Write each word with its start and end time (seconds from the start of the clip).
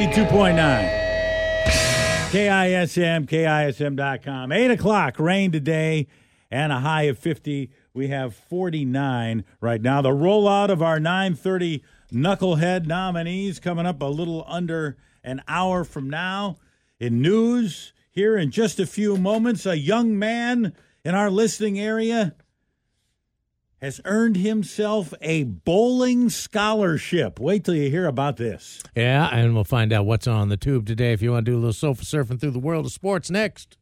Brad 0.00 0.18
and 0.18 0.30
John, 0.30 0.56
92.9. 0.56 1.10
KISM, 2.30 3.26
KISM.com. 3.26 4.52
8 4.52 4.70
o'clock, 4.70 5.18
rain 5.18 5.52
today, 5.52 6.06
and 6.50 6.72
a 6.72 6.80
high 6.80 7.02
of 7.02 7.18
50. 7.18 7.70
We 7.92 8.08
have 8.08 8.34
49 8.34 9.44
right 9.60 9.82
now. 9.82 10.00
The 10.00 10.10
rollout 10.10 10.70
of 10.70 10.82
our 10.82 10.98
930 11.00 11.82
Knucklehead 12.12 12.86
nominees 12.86 13.60
coming 13.60 13.84
up 13.86 14.00
a 14.00 14.06
little 14.06 14.44
under 14.48 14.96
an 15.22 15.42
hour 15.46 15.84
from 15.84 16.08
now. 16.08 16.56
In 16.98 17.20
news, 17.20 17.92
here 18.10 18.38
in 18.38 18.50
just 18.50 18.80
a 18.80 18.86
few 18.86 19.16
moments, 19.18 19.66
a 19.66 19.76
young 19.78 20.18
man 20.18 20.72
in 21.04 21.14
our 21.14 21.30
listening 21.30 21.78
area 21.78 22.34
has 23.80 24.00
earned 24.04 24.36
himself 24.36 25.14
a 25.22 25.44
bowling 25.44 26.28
scholarship. 26.28 27.40
Wait 27.40 27.64
till 27.64 27.74
you 27.74 27.90
hear 27.90 28.06
about 28.06 28.36
this. 28.36 28.82
Yeah, 28.94 29.28
and 29.32 29.54
we'll 29.54 29.64
find 29.64 29.92
out 29.92 30.04
what's 30.06 30.26
on 30.26 30.48
the 30.50 30.56
tube 30.56 30.86
today 30.86 31.12
if 31.12 31.22
you 31.22 31.32
want 31.32 31.46
to 31.46 31.52
do 31.52 31.56
a 31.56 31.60
little 31.60 31.72
sofa 31.72 32.04
surfing 32.04 32.38
through 32.40 32.50
the 32.50 32.58
world 32.58 32.86
of 32.86 32.92
sports 32.92 33.30
next. 33.30 33.76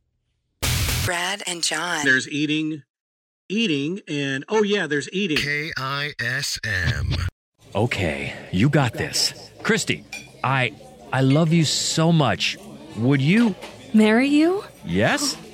Brad 1.04 1.42
and 1.46 1.62
John. 1.62 2.04
There's 2.04 2.28
eating, 2.28 2.82
eating, 3.48 4.00
and 4.06 4.44
oh 4.48 4.62
yeah, 4.62 4.86
there's 4.86 5.08
eating. 5.12 5.38
KISM. 5.38 7.26
Okay, 7.74 8.34
you 8.52 8.68
got 8.68 8.92
this. 8.94 9.50
Christy, 9.62 10.04
I 10.44 10.74
I 11.12 11.22
love 11.22 11.52
you 11.52 11.64
so 11.64 12.12
much. 12.12 12.56
Would 12.96 13.20
you? 13.20 13.54
Marry 13.94 14.28
you? 14.28 14.64
Yes? 14.84 15.36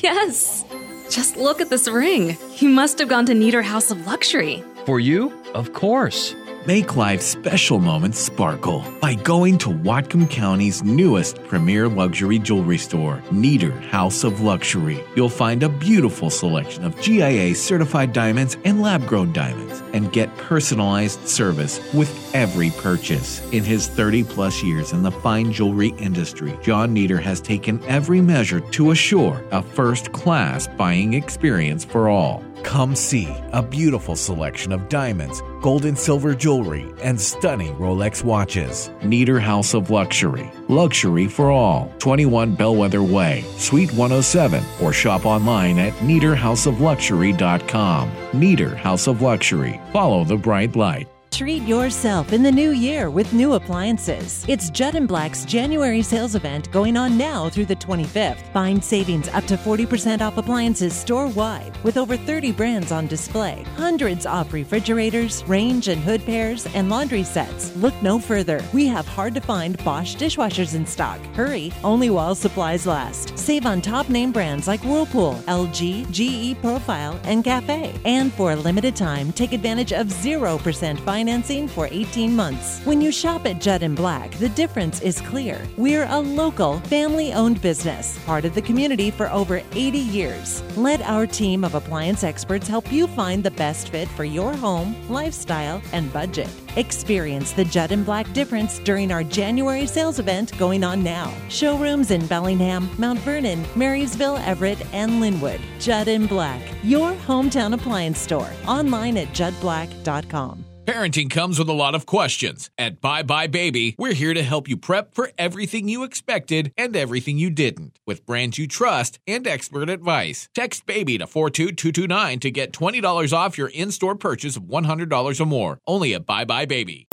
Yes. 0.00 0.64
Just 1.10 1.36
look 1.36 1.60
at 1.60 1.70
this 1.70 1.88
ring. 1.88 2.36
You 2.56 2.68
must 2.68 2.98
have 2.98 3.08
gone 3.08 3.26
to 3.26 3.34
Nieder 3.34 3.62
House 3.62 3.90
of 3.90 4.06
Luxury. 4.06 4.62
For 4.88 5.00
you? 5.00 5.38
Of 5.52 5.74
course. 5.74 6.34
Make 6.64 6.96
life's 6.96 7.26
special 7.26 7.78
moments 7.78 8.18
sparkle 8.18 8.82
by 9.02 9.16
going 9.16 9.58
to 9.58 9.68
Whatcom 9.68 10.30
County's 10.30 10.82
newest 10.82 11.44
premier 11.44 11.88
luxury 11.88 12.38
jewelry 12.38 12.78
store, 12.78 13.22
Nieder 13.30 13.78
House 13.90 14.24
of 14.24 14.40
Luxury. 14.40 14.98
You'll 15.14 15.28
find 15.28 15.62
a 15.62 15.68
beautiful 15.68 16.30
selection 16.30 16.84
of 16.84 16.98
GIA 17.02 17.54
certified 17.54 18.14
diamonds 18.14 18.56
and 18.64 18.80
lab 18.80 19.06
grown 19.06 19.30
diamonds 19.34 19.82
and 19.92 20.10
get 20.10 20.34
personalized 20.38 21.28
service 21.28 21.80
with 21.92 22.34
every 22.34 22.70
purchase. 22.70 23.42
In 23.52 23.64
his 23.64 23.88
30 23.88 24.24
plus 24.24 24.62
years 24.62 24.92
in 24.92 25.02
the 25.02 25.12
fine 25.12 25.52
jewelry 25.52 25.90
industry, 25.98 26.58
John 26.62 26.94
Nieder 26.94 27.18
has 27.18 27.42
taken 27.42 27.84
every 27.84 28.22
measure 28.22 28.60
to 28.60 28.92
assure 28.92 29.44
a 29.50 29.62
first 29.62 30.12
class 30.12 30.66
buying 30.66 31.12
experience 31.12 31.84
for 31.84 32.08
all. 32.08 32.42
Come 32.62 32.94
see 32.94 33.28
a 33.52 33.62
beautiful 33.62 34.16
selection 34.16 34.72
of 34.72 34.88
diamonds, 34.88 35.42
gold 35.60 35.84
and 35.84 35.98
silver 35.98 36.34
jewelry, 36.34 36.86
and 37.02 37.20
stunning 37.20 37.74
Rolex 37.76 38.24
watches. 38.24 38.88
Nieder 39.02 39.38
House 39.40 39.74
of 39.74 39.90
Luxury. 39.90 40.50
Luxury 40.68 41.26
for 41.26 41.50
all. 41.50 41.92
21 41.98 42.54
Bellwether 42.54 43.02
Way, 43.02 43.44
Suite 43.56 43.92
107, 43.92 44.62
or 44.82 44.92
shop 44.92 45.26
online 45.26 45.78
at 45.78 45.92
NiederHouseOfLuxury.com. 45.94 48.12
Nieder 48.32 48.76
House 48.76 49.06
of 49.06 49.22
Luxury. 49.22 49.80
Follow 49.92 50.24
the 50.24 50.36
bright 50.36 50.76
light. 50.76 51.08
Treat 51.38 51.62
yourself 51.62 52.32
in 52.32 52.42
the 52.42 52.50
new 52.50 52.72
year 52.72 53.10
with 53.10 53.32
new 53.32 53.52
appliances. 53.52 54.44
It's 54.48 54.70
Judd 54.70 54.96
and 54.96 55.06
Black's 55.06 55.44
January 55.44 56.02
sales 56.02 56.34
event 56.34 56.68
going 56.72 56.96
on 56.96 57.16
now 57.16 57.48
through 57.48 57.66
the 57.66 57.76
25th. 57.76 58.52
Find 58.52 58.82
savings 58.82 59.28
up 59.28 59.44
to 59.44 59.56
40% 59.56 60.20
off 60.20 60.36
appliances 60.36 60.94
store 60.94 61.28
wide 61.28 61.78
with 61.84 61.96
over 61.96 62.16
30 62.16 62.50
brands 62.50 62.90
on 62.90 63.06
display. 63.06 63.64
Hundreds 63.76 64.26
off 64.26 64.52
refrigerators, 64.52 65.44
range 65.46 65.86
and 65.86 66.02
hood 66.02 66.26
pairs, 66.26 66.66
and 66.74 66.90
laundry 66.90 67.22
sets. 67.22 67.72
Look 67.76 67.94
no 68.02 68.18
further. 68.18 68.60
We 68.72 68.88
have 68.88 69.06
hard 69.06 69.36
to 69.36 69.40
find 69.40 69.78
Bosch 69.84 70.16
dishwashers 70.16 70.74
in 70.74 70.84
stock. 70.84 71.20
Hurry, 71.36 71.72
only 71.84 72.10
while 72.10 72.34
supplies 72.34 72.84
last. 72.84 73.38
Save 73.38 73.64
on 73.64 73.80
top 73.80 74.08
name 74.08 74.32
brands 74.32 74.66
like 74.66 74.82
Whirlpool, 74.82 75.34
LG, 75.46 76.10
GE 76.10 76.60
Profile, 76.60 77.16
and 77.22 77.44
Cafe. 77.44 77.94
And 78.04 78.32
for 78.32 78.54
a 78.54 78.56
limited 78.56 78.96
time, 78.96 79.30
take 79.30 79.52
advantage 79.52 79.92
of 79.92 80.08
0% 80.08 80.98
financing 81.04 81.27
for 81.68 81.88
18 81.90 82.34
months. 82.34 82.80
When 82.86 83.02
you 83.02 83.12
shop 83.12 83.44
at 83.44 83.60
Judd 83.60 83.82
and 83.82 83.94
Black, 83.94 84.30
the 84.38 84.48
difference 84.48 85.02
is 85.02 85.20
clear. 85.20 85.60
We're 85.76 86.06
a 86.08 86.18
local, 86.18 86.80
family 86.80 87.34
owned 87.34 87.60
business, 87.60 88.18
part 88.24 88.46
of 88.46 88.54
the 88.54 88.62
community 88.62 89.10
for 89.10 89.30
over 89.30 89.60
80 89.72 89.98
years. 89.98 90.62
Let 90.76 91.02
our 91.02 91.26
team 91.26 91.64
of 91.64 91.74
appliance 91.74 92.24
experts 92.24 92.66
help 92.66 92.90
you 92.90 93.06
find 93.08 93.44
the 93.44 93.50
best 93.50 93.90
fit 93.90 94.08
for 94.08 94.24
your 94.24 94.54
home, 94.56 94.96
lifestyle, 95.10 95.82
and 95.92 96.10
budget. 96.14 96.48
Experience 96.76 97.52
the 97.52 97.64
Judd 97.64 97.92
and 97.92 98.06
Black 98.06 98.32
difference 98.32 98.78
during 98.78 99.12
our 99.12 99.22
January 99.22 99.86
sales 99.86 100.18
event 100.18 100.56
going 100.58 100.82
on 100.82 101.02
now. 101.02 101.32
Showrooms 101.50 102.10
in 102.10 102.26
Bellingham, 102.26 102.88
Mount 102.98 103.18
Vernon, 103.20 103.66
Marysville, 103.76 104.38
Everett, 104.38 104.80
and 104.94 105.22
Lynnwood. 105.22 105.60
Judd 105.78 106.08
and 106.08 106.26
Black, 106.28 106.62
your 106.82 107.12
hometown 107.26 107.74
appliance 107.74 108.18
store. 108.18 108.50
Online 108.66 109.18
at 109.18 109.28
juddblack.com. 109.28 110.67
Parenting 110.88 111.28
comes 111.28 111.58
with 111.58 111.68
a 111.68 111.74
lot 111.74 111.94
of 111.94 112.06
questions. 112.06 112.70
At 112.78 113.02
buybuy 113.02 113.50
BABY, 113.50 113.96
we're 113.98 114.14
here 114.14 114.32
to 114.32 114.42
help 114.42 114.70
you 114.70 114.78
prep 114.78 115.14
for 115.14 115.30
everything 115.36 115.86
you 115.86 116.02
expected 116.02 116.72
and 116.78 116.96
everything 116.96 117.36
you 117.36 117.50
didn't 117.50 117.98
with 118.06 118.24
brands 118.24 118.56
you 118.56 118.66
trust 118.66 119.18
and 119.26 119.46
expert 119.46 119.90
advice. 119.90 120.48
Text 120.54 120.86
BABY 120.86 121.18
to 121.18 121.26
42229 121.26 122.40
to 122.40 122.50
get 122.50 122.72
$20 122.72 123.32
off 123.34 123.58
your 123.58 123.68
in 123.68 123.90
store 123.90 124.14
purchase 124.14 124.56
of 124.56 124.62
$100 124.62 125.40
or 125.40 125.44
more. 125.44 125.78
Only 125.86 126.14
at 126.14 126.24
buybuy 126.24 126.66
BABY. 126.66 127.08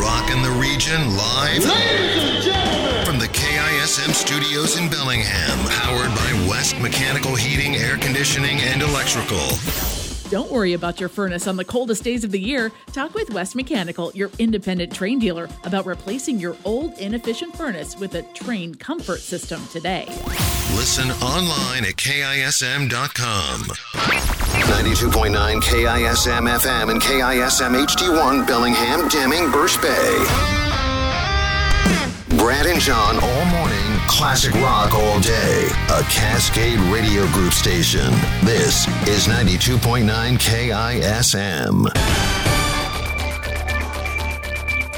Rocking 0.00 0.40
the 0.40 0.56
region 0.58 1.18
live. 1.18 1.66
Ladies 1.66 2.24
and 2.24 2.42
gentlemen! 2.42 3.04
From 3.04 3.18
the 3.18 3.28
KISM 3.28 4.14
studios 4.14 4.78
in 4.78 4.88
Bellingham, 4.88 5.58
powered 5.68 6.14
by 6.14 6.46
West 6.48 6.80
Mechanical 6.80 7.36
Heating, 7.36 7.76
Air 7.76 7.98
Conditioning, 7.98 8.58
and 8.62 8.80
Electrical. 8.80 10.07
Don't 10.30 10.52
worry 10.52 10.74
about 10.74 11.00
your 11.00 11.08
furnace 11.08 11.46
on 11.46 11.56
the 11.56 11.64
coldest 11.64 12.04
days 12.04 12.22
of 12.22 12.30
the 12.30 12.40
year. 12.40 12.70
Talk 12.92 13.14
with 13.14 13.30
West 13.30 13.56
Mechanical, 13.56 14.12
your 14.14 14.30
independent 14.38 14.92
Trane 14.92 15.18
dealer, 15.18 15.48
about 15.64 15.86
replacing 15.86 16.38
your 16.38 16.54
old 16.66 16.92
inefficient 16.98 17.56
furnace 17.56 17.96
with 17.96 18.14
a 18.14 18.22
Trane 18.22 18.78
comfort 18.78 19.20
system 19.20 19.66
today. 19.68 20.04
Listen 20.76 21.10
online 21.22 21.84
at 21.86 21.96
KISM.com. 21.96 23.60
92.9 24.68 25.62
KISM 25.62 26.58
FM 26.58 26.90
and 26.90 27.00
KISM 27.00 27.86
HD1 27.86 28.46
Bellingham, 28.46 29.08
Deming, 29.08 29.50
Birch 29.50 29.80
Bay. 29.80 30.57
Brad 32.38 32.66
and 32.66 32.80
John 32.80 33.16
all 33.20 33.44
morning, 33.46 33.98
classic 34.06 34.54
rock 34.54 34.94
all 34.94 35.20
day. 35.20 35.68
A 35.90 36.02
Cascade 36.04 36.78
Radio 36.92 37.26
Group 37.32 37.52
station. 37.52 38.12
This 38.44 38.86
is 39.08 39.26
92.9 39.26 40.38
KISM. 40.38 41.86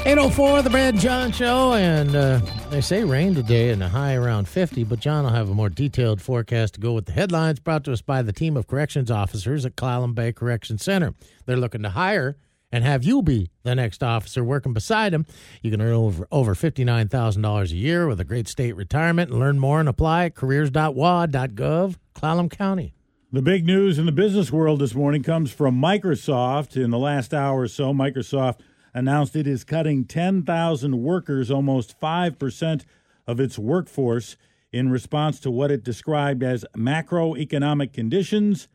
804, 0.05 0.61
the 0.61 0.69
Brad 0.69 0.93
and 0.93 1.01
John 1.01 1.31
Show, 1.31 1.73
and 1.73 2.15
uh, 2.15 2.41
they 2.69 2.79
say 2.79 3.03
rain 3.03 3.33
today 3.33 3.71
and 3.71 3.81
a 3.81 3.89
high 3.89 4.13
around 4.13 4.47
50, 4.47 4.83
but 4.83 4.99
John 4.99 5.23
will 5.23 5.31
have 5.31 5.49
a 5.49 5.53
more 5.55 5.69
detailed 5.69 6.21
forecast 6.21 6.75
to 6.75 6.79
go 6.79 6.93
with 6.93 7.05
the 7.05 7.11
headlines 7.11 7.59
brought 7.59 7.83
to 7.85 7.91
us 7.91 8.01
by 8.01 8.21
the 8.21 8.33
team 8.33 8.55
of 8.55 8.67
corrections 8.67 9.09
officers 9.09 9.65
at 9.65 9.75
Clallam 9.75 10.13
Bay 10.13 10.31
Correction 10.31 10.77
Center. 10.77 11.15
They're 11.47 11.57
looking 11.57 11.81
to 11.81 11.89
hire 11.89 12.37
and 12.71 12.83
have 12.83 13.03
you 13.03 13.21
be 13.21 13.51
the 13.63 13.75
next 13.75 14.03
officer 14.03 14.43
working 14.43 14.73
beside 14.73 15.13
him. 15.13 15.25
You 15.61 15.71
can 15.71 15.81
earn 15.81 15.93
over, 15.93 16.27
over 16.31 16.55
$59,000 16.55 17.71
a 17.71 17.75
year 17.75 18.07
with 18.07 18.19
a 18.19 18.25
great 18.25 18.47
state 18.47 18.75
retirement 18.75 19.31
and 19.31 19.39
learn 19.39 19.59
more 19.59 19.79
and 19.79 19.89
apply 19.89 20.25
at 20.25 20.35
careers.wa.gov, 20.35 21.95
Clallam 22.15 22.49
County. 22.49 22.93
The 23.33 23.41
big 23.41 23.65
news 23.65 23.97
in 23.97 24.05
the 24.05 24.11
business 24.11 24.51
world 24.51 24.79
this 24.79 24.93
morning 24.93 25.23
comes 25.23 25.51
from 25.51 25.81
Microsoft. 25.81 26.75
In 26.75 26.91
the 26.91 26.99
last 26.99 27.33
hour 27.33 27.61
or 27.61 27.67
so, 27.67 27.93
Microsoft 27.93 28.59
announced 28.93 29.37
it 29.37 29.47
is 29.47 29.63
cutting 29.63 30.03
10,000 30.03 31.01
workers, 31.01 31.49
almost 31.49 31.97
5% 31.99 32.83
of 33.27 33.39
its 33.39 33.57
workforce, 33.57 34.35
in 34.73 34.89
response 34.89 35.39
to 35.39 35.51
what 35.51 35.71
it 35.71 35.83
described 35.83 36.43
as 36.43 36.65
macroeconomic 36.75 37.93
conditions 37.93 38.67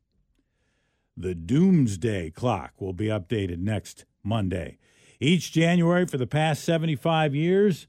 The 1.17 1.35
Doomsday 1.35 2.31
Clock 2.31 2.73
will 2.79 2.93
be 2.93 3.07
updated 3.07 3.59
next 3.59 4.05
Monday. 4.23 4.79
Each 5.19 5.51
January 5.51 6.05
for 6.05 6.19
the 6.19 6.27
past 6.27 6.63
75 6.65 7.35
years, 7.35 7.87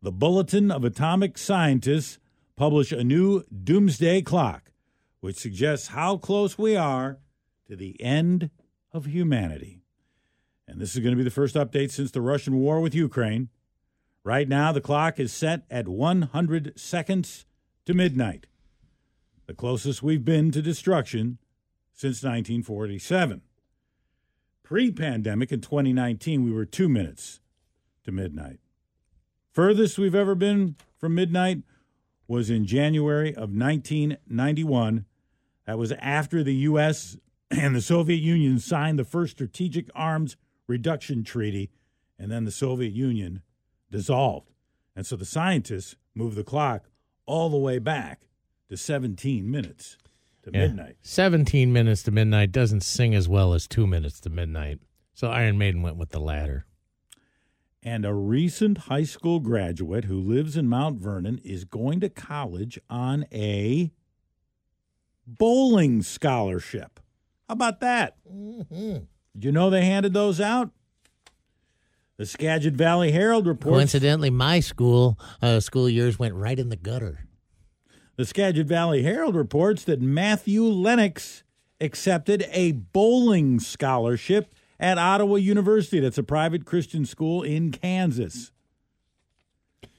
the 0.00 0.12
Bulletin 0.12 0.70
of 0.70 0.84
Atomic 0.84 1.36
Scientists 1.36 2.20
publish 2.54 2.92
a 2.92 3.02
new 3.02 3.42
Doomsday 3.52 4.22
Clock, 4.22 4.70
which 5.20 5.36
suggests 5.36 5.88
how 5.88 6.16
close 6.16 6.56
we 6.56 6.76
are 6.76 7.18
to 7.66 7.74
the 7.74 8.00
end 8.00 8.50
of 8.92 9.06
humanity. 9.06 9.82
And 10.68 10.80
this 10.80 10.94
is 10.94 11.00
going 11.00 11.12
to 11.12 11.16
be 11.16 11.24
the 11.24 11.30
first 11.30 11.56
update 11.56 11.90
since 11.90 12.12
the 12.12 12.20
Russian 12.20 12.56
war 12.56 12.80
with 12.80 12.94
Ukraine. 12.94 13.48
Right 14.22 14.48
now, 14.48 14.70
the 14.70 14.80
clock 14.80 15.18
is 15.18 15.32
set 15.32 15.62
at 15.70 15.88
100 15.88 16.78
seconds 16.78 17.46
to 17.86 17.94
midnight, 17.94 18.46
the 19.46 19.54
closest 19.54 20.02
we've 20.02 20.24
been 20.24 20.50
to 20.50 20.62
destruction 20.62 21.38
since 21.92 22.22
1947. 22.22 23.42
Pre 24.62 24.92
pandemic 24.92 25.50
in 25.50 25.60
2019, 25.60 26.44
we 26.44 26.52
were 26.52 26.64
two 26.64 26.88
minutes 26.88 27.40
to 28.04 28.12
midnight. 28.12 28.60
Furthest 29.52 29.98
we've 29.98 30.14
ever 30.14 30.34
been 30.34 30.76
from 30.96 31.14
midnight 31.14 31.62
was 32.28 32.50
in 32.50 32.64
January 32.64 33.30
of 33.30 33.50
1991. 33.50 35.04
That 35.66 35.78
was 35.78 35.92
after 35.92 36.44
the 36.44 36.54
U.S. 36.54 37.16
and 37.50 37.74
the 37.74 37.80
Soviet 37.80 38.18
Union 38.18 38.60
signed 38.60 38.98
the 38.98 39.04
first 39.04 39.32
Strategic 39.32 39.90
Arms 39.94 40.36
Reduction 40.68 41.24
Treaty, 41.24 41.70
and 42.16 42.30
then 42.30 42.44
the 42.44 42.52
Soviet 42.52 42.92
Union 42.92 43.42
dissolved. 43.90 44.52
And 44.94 45.04
so 45.04 45.16
the 45.16 45.24
scientists 45.24 45.96
moved 46.14 46.36
the 46.36 46.44
clock 46.44 46.84
all 47.30 47.48
the 47.48 47.56
way 47.56 47.78
back 47.78 48.22
to 48.68 48.76
17 48.76 49.48
minutes 49.48 49.96
to 50.42 50.50
Yeah. 50.52 50.66
midnight. 50.66 50.96
17 51.02 51.72
minutes 51.72 52.02
to 52.04 52.10
midnight 52.10 52.50
doesn't 52.50 52.82
sing 52.82 53.14
as 53.14 53.28
well 53.28 53.54
as 53.54 53.68
two 53.68 53.86
minutes 53.86 54.20
to 54.22 54.30
midnight. 54.30 54.80
So 55.14 55.28
Iron 55.30 55.56
Maiden 55.56 55.80
went 55.82 55.96
with 55.96 56.10
the 56.10 56.18
latter. 56.20 56.66
And 57.82 58.04
a 58.04 58.12
recent 58.12 58.78
high 58.78 59.04
school 59.04 59.38
graduate 59.40 60.04
who 60.04 60.18
lives 60.20 60.56
in 60.56 60.68
Mount 60.68 60.98
Vernon 61.00 61.38
is 61.44 61.64
going 61.64 62.00
to 62.00 62.08
college 62.10 62.78
on 62.90 63.26
a 63.32 63.92
bowling 65.26 66.02
scholarship. 66.02 67.00
How 67.48 67.52
about 67.54 67.80
that? 67.80 68.16
Mm-hmm. 68.30 69.04
Did 69.34 69.44
you 69.44 69.52
know 69.52 69.70
they 69.70 69.84
handed 69.84 70.12
those 70.12 70.40
out? 70.40 70.70
The 72.20 72.26
Skagit 72.26 72.74
Valley 72.74 73.12
Herald 73.12 73.46
reports. 73.46 73.76
Coincidentally, 73.76 74.28
my 74.28 74.60
school 74.60 75.18
uh, 75.40 75.58
school 75.58 75.88
years 75.88 76.18
went 76.18 76.34
right 76.34 76.58
in 76.58 76.68
the 76.68 76.76
gutter. 76.76 77.20
The 78.16 78.26
Skagit 78.26 78.66
Valley 78.66 79.02
Herald 79.02 79.34
reports 79.34 79.84
that 79.84 80.02
Matthew 80.02 80.64
Lennox 80.64 81.44
accepted 81.80 82.44
a 82.50 82.72
bowling 82.72 83.58
scholarship 83.58 84.52
at 84.78 84.98
Ottawa 84.98 85.36
University. 85.36 85.98
That's 85.98 86.18
a 86.18 86.22
private 86.22 86.66
Christian 86.66 87.06
school 87.06 87.42
in 87.42 87.70
Kansas. 87.70 88.52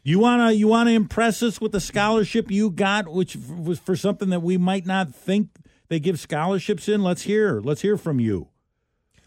You 0.03 0.19
wanna 0.19 0.51
you 0.51 0.67
wanna 0.67 0.91
impress 0.91 1.41
us 1.41 1.59
with 1.59 1.71
the 1.71 1.81
scholarship 1.81 2.51
you 2.51 2.69
got, 2.69 3.11
which 3.11 3.35
was 3.35 3.79
for 3.79 3.95
something 3.95 4.29
that 4.29 4.43
we 4.43 4.57
might 4.57 4.85
not 4.85 5.11
think 5.11 5.49
they 5.87 5.99
give 5.99 6.19
scholarships 6.19 6.87
in. 6.87 7.01
Let's 7.01 7.23
hear. 7.23 7.61
Let's 7.61 7.81
hear 7.81 7.97
from 7.97 8.19
you. 8.19 8.49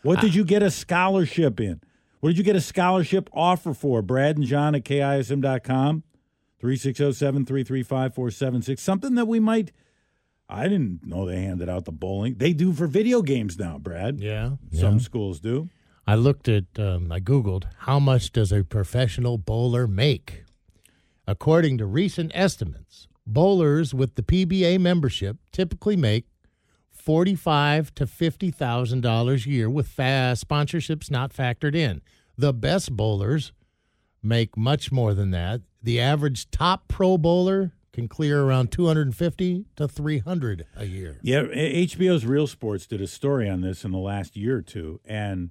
What 0.02 0.20
did 0.20 0.36
you 0.36 0.44
get 0.44 0.62
a 0.62 0.70
scholarship 0.70 1.58
in? 1.58 1.80
What 2.24 2.30
did 2.30 2.38
you 2.38 2.44
get 2.44 2.56
a 2.56 2.60
scholarship 2.62 3.28
offer 3.34 3.74
for? 3.74 4.00
Brad 4.00 4.38
and 4.38 4.46
John 4.46 4.74
at 4.74 4.84
KISM.com. 4.84 6.04
360-733-5476. 6.62 8.78
Something 8.78 9.14
that 9.16 9.26
we 9.26 9.38
might 9.38 9.72
I 10.48 10.68
didn't 10.68 11.04
know 11.04 11.26
they 11.26 11.42
handed 11.42 11.68
out 11.68 11.84
the 11.84 11.92
bowling. 11.92 12.36
They 12.38 12.54
do 12.54 12.72
for 12.72 12.86
video 12.86 13.20
games 13.20 13.58
now, 13.58 13.76
Brad. 13.76 14.20
Yeah. 14.20 14.52
Some 14.72 14.94
yeah. 14.94 15.00
schools 15.00 15.38
do. 15.38 15.68
I 16.06 16.14
looked 16.14 16.48
at, 16.48 16.64
um, 16.78 17.12
I 17.12 17.20
Googled, 17.20 17.64
how 17.80 17.98
much 17.98 18.32
does 18.32 18.52
a 18.52 18.64
professional 18.64 19.36
bowler 19.36 19.86
make? 19.86 20.44
According 21.26 21.76
to 21.76 21.84
recent 21.84 22.32
estimates, 22.34 23.06
bowlers 23.26 23.92
with 23.92 24.14
the 24.14 24.22
PBA 24.22 24.80
membership 24.80 25.36
typically 25.52 25.96
make 25.96 26.24
forty-five 27.04 27.94
to 27.96 28.06
fifty 28.06 28.50
thousand 28.50 29.02
dollars 29.02 29.46
a 29.46 29.50
year, 29.50 29.68
with 29.70 29.88
fa- 29.88 30.34
sponsorships 30.36 31.10
not 31.10 31.32
factored 31.32 31.74
in. 31.74 32.00
The 32.36 32.52
best 32.52 32.96
bowlers 32.96 33.52
make 34.22 34.56
much 34.56 34.90
more 34.90 35.14
than 35.14 35.30
that. 35.32 35.60
The 35.82 36.00
average 36.00 36.50
top 36.50 36.88
pro 36.88 37.18
bowler 37.18 37.72
can 37.92 38.08
clear 38.08 38.42
around 38.42 38.72
two 38.72 38.86
hundred 38.86 39.06
and 39.06 39.16
fifty 39.16 39.66
to 39.76 39.86
three 39.86 40.18
hundred 40.18 40.66
a 40.74 40.86
year. 40.86 41.20
Yeah, 41.22 41.42
HBO's 41.42 42.24
Real 42.24 42.46
Sports 42.46 42.86
did 42.86 43.00
a 43.00 43.06
story 43.06 43.48
on 43.48 43.60
this 43.60 43.84
in 43.84 43.92
the 43.92 43.98
last 43.98 44.36
year 44.36 44.56
or 44.56 44.62
two, 44.62 45.00
and 45.04 45.50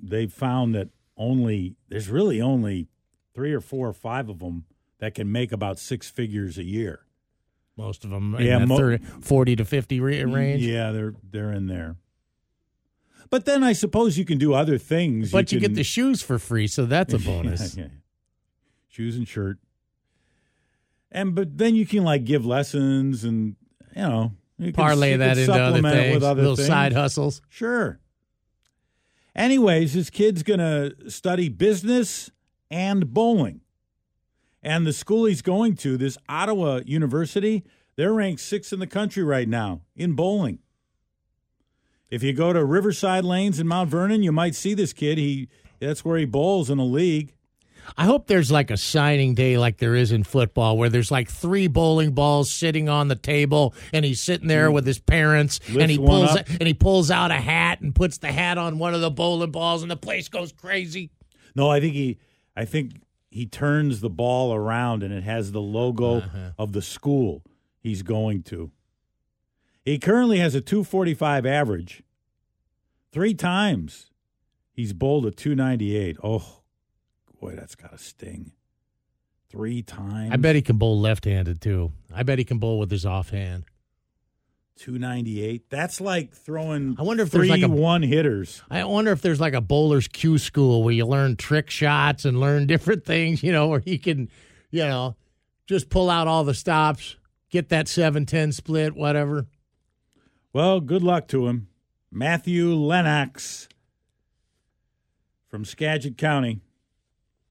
they 0.00 0.26
found 0.26 0.74
that 0.74 0.90
only 1.16 1.76
there's 1.88 2.08
really 2.08 2.40
only 2.40 2.88
three 3.34 3.52
or 3.52 3.60
four 3.60 3.88
or 3.88 3.92
five 3.92 4.28
of 4.28 4.38
them 4.38 4.64
that 5.00 5.14
can 5.14 5.30
make 5.30 5.50
about 5.52 5.78
six 5.78 6.10
figures 6.10 6.58
a 6.58 6.64
year. 6.64 7.00
Most 7.78 8.04
of 8.04 8.10
them 8.10 8.36
Yeah, 8.40 8.56
in 8.56 8.60
the 8.62 8.66
mo- 8.66 8.76
30, 8.76 9.04
40 9.22 9.56
to 9.56 9.64
50 9.64 10.00
ra- 10.00 10.08
range. 10.34 10.62
Yeah, 10.62 10.90
they're 10.92 11.14
they're 11.30 11.52
in 11.52 11.66
there. 11.68 11.96
But 13.30 13.44
then 13.44 13.62
I 13.62 13.72
suppose 13.72 14.18
you 14.18 14.24
can 14.24 14.36
do 14.36 14.52
other 14.52 14.76
things. 14.78 15.30
But 15.30 15.52
you, 15.52 15.60
can- 15.60 15.70
get 15.70 15.76
the 15.76 15.84
shoes 15.84 16.20
for 16.20 16.38
free, 16.38 16.66
so 16.66 16.84
that's 16.86 17.14
a 17.14 17.18
bonus. 17.30 17.76
Yeah, 17.76 17.84
yeah. 17.84 17.88
Shoes 18.88 19.16
and 19.16 19.26
shirt. 19.28 19.58
And 21.12 21.34
but 21.34 21.56
then 21.56 21.74
you 21.76 21.86
can 21.86 22.02
like 22.04 22.24
give 22.24 22.44
lessons 22.44 23.22
and 23.24 23.54
you 23.94 24.02
know 24.02 24.32
you 24.58 24.66
can- 24.66 24.74
Parlay 24.74 25.12
you 25.12 25.18
can 25.18 25.20
that 25.20 25.38
into 25.38 25.52
other 25.52 25.80
things, 25.80 26.22
other 26.24 26.42
little 26.42 26.56
things. 26.56 26.66
side 26.68 26.92
hustles. 26.92 27.40
Sure. 27.48 28.00
Anyways, 29.36 29.94
this 29.94 30.10
kid's 30.10 30.42
gonna 30.42 30.90
study 31.08 31.48
business 31.48 32.30
and 32.72 33.14
bowling. 33.14 33.60
And 34.62 34.86
the 34.86 34.92
school 34.92 35.26
he's 35.26 35.42
going 35.42 35.76
to, 35.76 35.96
this 35.96 36.18
Ottawa 36.28 36.80
University, 36.84 37.64
they're 37.96 38.12
ranked 38.12 38.40
sixth 38.40 38.72
in 38.72 38.80
the 38.80 38.86
country 38.86 39.22
right 39.22 39.48
now 39.48 39.82
in 39.96 40.14
bowling. 40.14 40.58
If 42.10 42.22
you 42.22 42.32
go 42.32 42.52
to 42.52 42.64
Riverside 42.64 43.24
Lanes 43.24 43.60
in 43.60 43.68
Mount 43.68 43.90
Vernon, 43.90 44.22
you 44.22 44.32
might 44.32 44.54
see 44.54 44.74
this 44.74 44.92
kid. 44.92 45.18
He 45.18 45.48
that's 45.78 46.04
where 46.04 46.18
he 46.18 46.24
bowls 46.24 46.70
in 46.70 46.78
a 46.78 46.84
league. 46.84 47.34
I 47.96 48.04
hope 48.04 48.26
there's 48.26 48.50
like 48.50 48.70
a 48.70 48.76
signing 48.76 49.34
day 49.34 49.56
like 49.56 49.78
there 49.78 49.94
is 49.94 50.12
in 50.12 50.24
football 50.24 50.76
where 50.76 50.88
there's 50.88 51.10
like 51.10 51.30
three 51.30 51.68
bowling 51.68 52.12
balls 52.12 52.50
sitting 52.50 52.88
on 52.88 53.08
the 53.08 53.16
table 53.16 53.74
and 53.92 54.04
he's 54.04 54.20
sitting 54.20 54.48
there 54.48 54.68
mm. 54.68 54.74
with 54.74 54.86
his 54.86 54.98
parents 54.98 55.60
and 55.68 55.90
he 55.90 55.96
pulls 55.96 56.36
up. 56.36 56.48
and 56.48 56.66
he 56.66 56.74
pulls 56.74 57.10
out 57.10 57.30
a 57.30 57.34
hat 57.34 57.80
and 57.80 57.94
puts 57.94 58.18
the 58.18 58.30
hat 58.30 58.58
on 58.58 58.78
one 58.78 58.94
of 58.94 59.00
the 59.00 59.10
bowling 59.10 59.50
balls 59.50 59.82
and 59.82 59.90
the 59.90 59.96
place 59.96 60.28
goes 60.28 60.52
crazy. 60.52 61.10
No, 61.54 61.70
I 61.70 61.80
think 61.80 61.94
he 61.94 62.18
I 62.56 62.64
think 62.64 63.00
he 63.30 63.46
turns 63.46 64.00
the 64.00 64.10
ball 64.10 64.54
around 64.54 65.02
and 65.02 65.12
it 65.12 65.22
has 65.22 65.52
the 65.52 65.60
logo 65.60 66.18
uh-huh. 66.18 66.50
of 66.58 66.72
the 66.72 66.82
school 66.82 67.42
he's 67.80 68.02
going 68.02 68.42
to. 68.44 68.70
He 69.84 69.98
currently 69.98 70.38
has 70.38 70.54
a 70.54 70.60
245 70.60 71.46
average. 71.46 72.02
Three 73.12 73.34
times 73.34 74.10
he's 74.72 74.92
bowled 74.92 75.26
a 75.26 75.30
298. 75.30 76.16
Oh, 76.22 76.60
boy, 77.40 77.54
that's 77.54 77.74
got 77.74 77.92
to 77.92 77.98
sting. 77.98 78.52
Three 79.48 79.82
times. 79.82 80.30
I 80.32 80.36
bet 80.36 80.54
he 80.56 80.62
can 80.62 80.76
bowl 80.76 81.00
left-handed 81.00 81.60
too. 81.62 81.92
I 82.14 82.22
bet 82.22 82.38
he 82.38 82.44
can 82.44 82.58
bowl 82.58 82.78
with 82.78 82.90
his 82.90 83.06
offhand. 83.06 83.64
298. 84.78 85.68
That's 85.68 86.00
like 86.00 86.32
throwing 86.32 86.96
I 86.98 87.02
wonder 87.02 87.24
if 87.24 87.30
three 87.30 87.48
there's 87.48 87.60
like 87.60 87.70
a 87.70 87.72
one 87.72 88.02
hitters. 88.02 88.62
I 88.70 88.84
wonder 88.84 89.12
if 89.12 89.20
there's 89.20 89.40
like 89.40 89.54
a 89.54 89.60
bowler's 89.60 90.08
Q 90.08 90.38
school 90.38 90.82
where 90.82 90.94
you 90.94 91.04
learn 91.04 91.36
trick 91.36 91.68
shots 91.70 92.24
and 92.24 92.40
learn 92.40 92.66
different 92.68 93.04
things, 93.04 93.42
you 93.42 93.52
know, 93.52 93.68
where 93.68 93.82
you 93.84 93.98
can, 93.98 94.30
you 94.70 94.84
know, 94.84 95.16
just 95.66 95.90
pull 95.90 96.08
out 96.08 96.26
all 96.26 96.44
the 96.44 96.54
stops, 96.54 97.16
get 97.50 97.68
that 97.68 97.86
7-10 97.86 98.54
split, 98.54 98.94
whatever. 98.94 99.46
Well, 100.52 100.80
good 100.80 101.02
luck 101.02 101.28
to 101.28 101.46
him. 101.48 101.68
Matthew 102.10 102.72
Lennox 102.74 103.68
from 105.48 105.64
Skagit 105.64 106.16
County, 106.16 106.60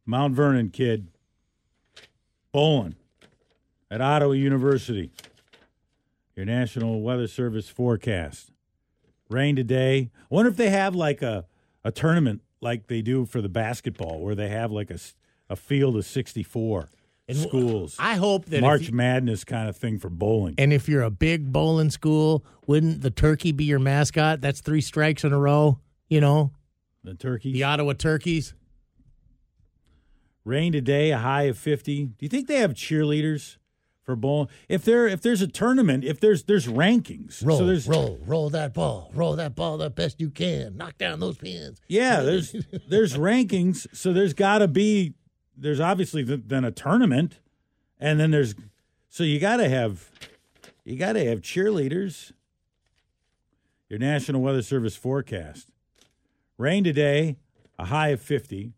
Mount 0.05 0.34
Vernon 0.34 0.69
kid, 0.69 1.10
bowling 2.51 2.96
at 3.91 4.01
Ottawa 4.01 4.31
University. 4.31 5.12
Your 6.38 6.46
National 6.46 7.01
Weather 7.01 7.25
Service 7.25 7.67
forecast. 7.67 8.51
Rain 9.27 9.56
today. 9.56 10.12
I 10.22 10.25
wonder 10.29 10.51
if 10.51 10.56
they 10.56 10.70
have 10.70 10.94
like 10.94 11.24
a 11.24 11.46
a 11.84 11.91
tournament 11.91 12.41
like 12.62 12.86
they 12.88 13.01
do 13.01 13.25
for 13.25 13.41
the 13.41 13.50
basketball, 13.50 14.22
where 14.22 14.36
they 14.36 14.50
have 14.50 14.72
like 14.72 14.91
a, 14.91 15.00
a 15.50 15.56
field 15.56 15.98
of 15.98 16.06
64 16.06 16.89
schools. 17.32 17.96
I 17.98 18.15
hope 18.15 18.46
that 18.46 18.62
March 18.62 18.89
you- 18.89 18.94
Madness 18.94 19.44
kind 19.44 19.67
of 19.67 19.75
thing 19.75 19.98
for 19.98 20.10
bowling. 20.10 20.53
And 20.60 20.72
if 20.72 20.88
you're 20.88 21.01
a 21.01 21.10
big 21.10 21.51
bowling 21.51 21.89
school, 21.89 22.46
wouldn't 22.67 23.01
the 23.01 23.10
turkey 23.10 23.51
be 23.51 23.63
your 23.65 23.79
mascot? 23.79 24.39
That's 24.39 24.62
three 24.62 24.82
strikes 24.82 25.24
in 25.24 25.34
a 25.34 25.39
row. 25.39 25.79
You 26.08 26.22
know, 26.22 26.51
the 27.03 27.15
turkeys. 27.15 27.53
the 27.53 27.63
Ottawa 27.63 27.94
Turkeys. 27.94 28.53
Rain 30.46 30.72
today, 30.72 31.12
a 31.12 31.17
high 31.17 31.44
of 31.44 31.58
50. 31.58 32.06
Do 32.06 32.13
you 32.20 32.29
think 32.29 32.48
they 32.48 32.58
have 32.60 32.74
cheerleaders 32.74 33.58
for 34.07 34.15
bowling? 34.15 34.47
If 34.69 34.85
there 34.85 35.05
if 35.05 35.21
there's 35.21 35.41
a 35.41 35.47
tournament, 35.47 36.03
if 36.03 36.19
there's 36.19 36.43
there's 36.43 36.65
rankings. 36.65 37.45
Roll, 37.45 37.59
so 37.59 37.65
there's 37.65 37.87
roll, 37.87 38.17
roll 38.25 38.49
that 38.49 38.73
ball, 38.73 39.11
roll 39.13 39.35
that 39.35 39.53
ball 39.53 39.77
the 39.77 39.89
best 39.89 40.19
you 40.19 40.29
can. 40.31 40.77
Knock 40.77 40.97
down 40.97 41.19
those 41.19 41.37
pins. 41.37 41.79
Yeah, 41.87 42.21
there's 42.21 42.53
there's 42.89 43.15
rankings, 43.15 43.85
so 43.93 44.13
there's 44.13 44.33
got 44.33 44.59
to 44.59 44.67
be 44.67 45.13
there's 45.55 45.81
obviously 45.81 46.25
th- 46.25 46.43
then 46.47 46.63
a 46.63 46.71
tournament, 46.71 47.39
and 47.99 48.19
then 48.19 48.31
there's 48.31 48.55
so 49.09 49.23
you 49.23 49.39
got 49.39 49.57
to 49.57 49.67
have 49.67 50.09
you 50.85 50.95
got 50.97 51.13
to 51.13 51.25
have 51.25 51.41
cheerleaders. 51.41 52.31
Your 53.89 53.99
National 53.99 54.41
Weather 54.41 54.61
Service 54.61 54.95
forecast: 54.95 55.69
rain 56.57 56.83
today, 56.83 57.35
a 57.77 57.85
high 57.85 58.09
of 58.09 58.21
fifty. 58.21 58.73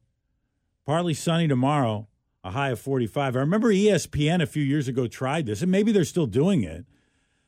Partly 0.87 1.13
sunny 1.13 1.47
tomorrow, 1.47 2.07
a 2.49 2.51
high 2.51 2.69
of 2.69 2.79
forty-five. 2.79 3.35
I 3.35 3.39
remember 3.39 3.69
ESPN 3.69 4.41
a 4.41 4.47
few 4.47 4.63
years 4.63 4.87
ago 4.87 5.07
tried 5.07 5.45
this, 5.45 5.61
and 5.61 5.71
maybe 5.71 5.91
they're 5.91 6.03
still 6.03 6.27
doing 6.27 6.63
it. 6.63 6.85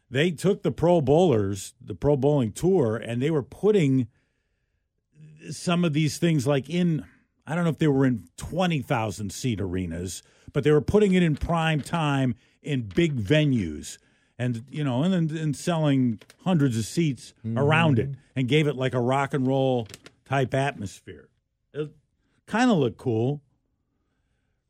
They 0.09 0.31
took 0.31 0.61
the 0.61 0.71
Pro 0.71 1.01
Bowlers, 1.01 1.73
the 1.81 1.95
Pro 1.95 2.17
Bowling 2.17 2.51
Tour, 2.51 2.97
and 2.97 3.21
they 3.21 3.31
were 3.31 3.43
putting 3.43 4.07
some 5.49 5.83
of 5.83 5.93
these 5.93 6.17
things 6.17 6.45
like 6.45 6.69
in 6.69 7.05
I 7.47 7.55
don't 7.55 7.63
know 7.63 7.71
if 7.71 7.79
they 7.79 7.87
were 7.87 8.05
in 8.05 8.27
20,000 8.37 9.31
seat 9.31 9.59
arenas, 9.59 10.21
but 10.53 10.63
they 10.63 10.71
were 10.71 10.81
putting 10.81 11.13
it 11.13 11.23
in 11.23 11.35
prime 11.35 11.81
time 11.81 12.35
in 12.61 12.83
big 12.83 13.19
venues 13.19 13.97
and 14.37 14.63
you 14.69 14.83
know 14.83 15.03
and 15.03 15.13
then 15.13 15.37
and 15.37 15.55
selling 15.55 16.19
hundreds 16.43 16.77
of 16.77 16.85
seats 16.85 17.33
mm-hmm. 17.45 17.57
around 17.57 17.99
it 17.99 18.09
and 18.35 18.47
gave 18.47 18.67
it 18.67 18.75
like 18.75 18.93
a 18.93 18.99
rock 18.99 19.33
and 19.33 19.47
roll 19.47 19.87
type 20.25 20.53
atmosphere. 20.53 21.29
It 21.73 21.91
kind 22.45 22.69
of 22.69 22.77
looked 22.77 22.97
cool. 22.97 23.41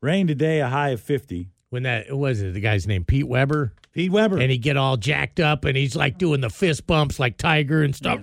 Rain 0.02 0.26
today 0.26 0.60
a 0.60 0.68
high 0.68 0.90
of 0.90 1.00
50. 1.00 1.48
When 1.70 1.84
that 1.84 2.10
what 2.10 2.18
was 2.18 2.42
it 2.42 2.52
the 2.52 2.60
guy's 2.60 2.86
name 2.86 3.04
Pete 3.04 3.26
Weber, 3.26 3.72
Pete 3.92 4.10
Weber. 4.12 4.36
and 4.38 4.50
he 4.50 4.58
get 4.58 4.76
all 4.76 4.98
jacked 4.98 5.40
up 5.40 5.64
and 5.64 5.74
he's 5.74 5.96
like 5.96 6.18
doing 6.18 6.42
the 6.42 6.50
fist 6.50 6.86
bumps 6.86 7.18
like 7.18 7.38
Tiger 7.38 7.82
and 7.82 7.96
stuff. 7.96 8.20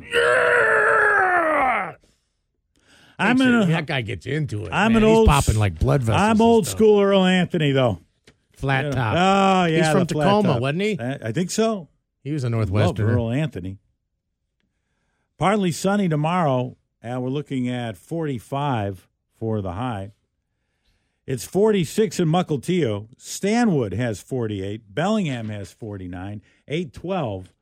I'm 3.21 3.37
Makes 3.37 3.47
in 3.47 3.53
a 3.55 3.65
that 3.67 3.85
guy 3.85 4.01
gets 4.01 4.25
into 4.25 4.65
it. 4.65 4.69
I'm 4.71 4.93
man. 4.93 5.03
an 5.03 5.09
He's 5.09 5.17
old 5.17 5.27
popping 5.27 5.57
like 5.57 5.77
blood 5.79 6.03
vessels. 6.03 6.21
I'm 6.21 6.41
old 6.41 6.67
school 6.67 7.01
Earl 7.01 7.25
Anthony 7.25 7.71
though. 7.71 7.99
flat 8.53 8.85
Yeah. 8.85 8.91
top. 8.91 9.15
Oh 9.15 9.65
yeah, 9.65 9.77
he's 9.83 9.91
from 9.91 10.05
Tacoma, 10.07 10.53
top. 10.53 10.61
wasn't 10.61 10.81
he? 10.83 10.97
I 10.99 11.31
think 11.31 11.51
so. 11.51 11.89
He 12.23 12.31
was 12.31 12.43
a 12.43 12.49
Love 12.49 12.69
Northwesterner. 12.69 12.99
Earl 13.15 13.31
Anthony. 13.31 13.79
Partly 15.37 15.71
sunny 15.71 16.07
tomorrow, 16.07 16.77
and 17.01 17.21
we're 17.23 17.29
looking 17.29 17.67
at 17.69 17.97
45 17.97 19.07
for 19.39 19.61
the 19.61 19.71
high. 19.73 20.11
It's 21.29 21.45
46 21.45 22.19
in 22.21 22.27
Mukilteo. 22.27 23.07
Stanwood 23.19 23.93
has 23.93 24.19
48. 24.19 24.81
Bellingham 24.95 25.49
has 25.49 25.71
49. 25.71 26.41
812. 26.67 27.53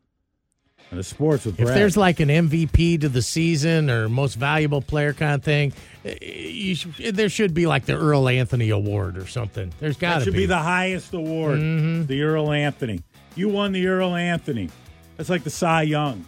And 0.90 0.98
the 1.00 1.04
sports 1.04 1.44
with 1.44 1.60
If 1.60 1.68
there's 1.68 1.98
like 1.98 2.22
an 2.22 2.30
MVP 2.30 3.02
to 3.02 3.10
the 3.10 3.22
season 3.22 3.90
or 3.90 4.08
most 4.08 4.36
valuable 4.36 4.82
player 4.82 5.12
kind 5.12 5.34
of 5.36 5.44
thing, 5.44 5.74
eh, 6.06 6.76
should, 6.76 6.94
there 7.14 7.28
should 7.28 7.54
be 7.54 7.68
like 7.68 7.86
the 7.86 7.96
Earl 7.98 8.30
Anthony 8.30 8.70
Award 8.70 9.18
or 9.18 9.28
something. 9.28 9.74
There's 9.82 9.98
got 9.98 10.20
to 10.20 10.24
should 10.24 10.34
be. 10.34 10.46
the 10.46 10.58
highest 10.58 11.14
award, 11.14 11.60
Mm-hmm. 11.60 12.06
the 12.06 12.22
Earl 12.22 12.54
Anthony. 12.54 13.04
You 13.36 13.50
won 13.50 13.74
the 13.74 13.86
Earl 13.86 14.16
Anthony. 14.16 14.70
That's 15.18 15.30
like 15.30 15.44
the 15.44 15.50
Cy 15.50 15.82
Young. 15.82 16.26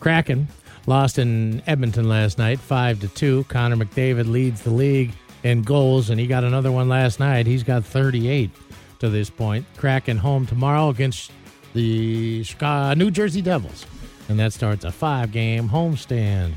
Kraken 0.00 0.48
lost 0.86 1.18
in 1.18 1.62
Edmonton 1.66 2.08
last 2.08 2.38
night, 2.38 2.58
five 2.58 3.00
to 3.00 3.08
two. 3.08 3.44
Connor 3.50 3.76
McDavid 3.76 4.30
leads 4.30 4.62
the 4.62 4.70
league 4.70 5.12
in 5.46 5.62
goals, 5.62 6.10
and 6.10 6.18
he 6.18 6.26
got 6.26 6.42
another 6.42 6.72
one 6.72 6.88
last 6.88 7.20
night. 7.20 7.46
He's 7.46 7.62
got 7.62 7.84
38 7.84 8.50
to 8.98 9.08
this 9.08 9.30
point. 9.30 9.64
Kraken 9.76 10.18
home 10.18 10.44
tomorrow 10.44 10.88
against 10.88 11.30
the 11.72 12.44
New 12.96 13.10
Jersey 13.12 13.42
Devils, 13.42 13.86
and 14.28 14.40
that 14.40 14.52
starts 14.52 14.84
a 14.84 14.90
five-game 14.90 15.68
homestand. 15.68 16.54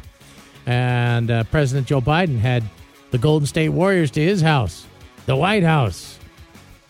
And 0.66 1.30
uh, 1.30 1.44
President 1.46 1.86
Joe 1.86 2.02
Biden 2.02 2.40
had 2.40 2.64
the 3.12 3.20
Golden 3.20 3.46
State 3.46 3.70
Warriors 3.70 4.10
to 4.12 4.22
his 4.22 4.42
house, 4.42 4.88
the 5.28 5.36
White 5.36 5.64
House, 5.64 6.18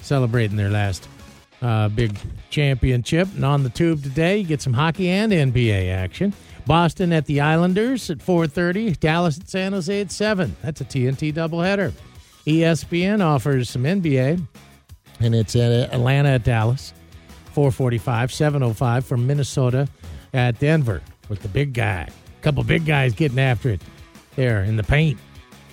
celebrating 0.02 0.56
their 0.56 0.70
last 0.70 1.06
uh, 1.62 1.90
big 1.90 2.18
championship. 2.50 3.28
And 3.36 3.46
on 3.46 3.64
the 3.64 3.70
tube 3.70 4.04
today, 4.04 4.38
you 4.38 4.46
get 4.46 4.62
some 4.62 4.74
hockey 4.74 5.10
and 5.10 5.32
NBA 5.32 5.92
action. 5.92 6.34
Boston 6.66 7.12
at 7.14 7.26
the 7.26 7.42
Islanders 7.42 8.10
at 8.10 8.20
4:30. 8.20 9.00
Dallas 9.00 9.40
at 9.40 9.50
San 9.50 9.74
Jose 9.74 10.02
at 10.02 10.12
7. 10.12 10.56
That's 10.62 10.82
a 10.82 10.86
TNT 10.86 11.34
doubleheader. 11.34 11.94
ESPN 12.46 13.24
offers 13.24 13.70
some 13.70 13.84
NBA, 13.84 14.42
and 15.20 15.36
it's 15.36 15.56
at 15.56 15.72
Atlanta 15.94 16.30
at 16.30 16.44
Dallas. 16.44 16.94
445, 17.54 18.32
705 18.32 19.06
from 19.06 19.28
Minnesota 19.28 19.88
at 20.34 20.60
Denver 20.60 21.02
with 21.28 21.42
the 21.42 21.48
big 21.48 21.74
guy. 21.74 22.08
A 22.08 22.42
couple 22.42 22.64
big 22.64 22.86
guys 22.86 23.14
getting 23.14 23.40
after 23.40 23.70
it 23.70 23.82
there 24.36 24.64
in 24.64 24.78
the 24.78 24.84
paint 24.84 25.20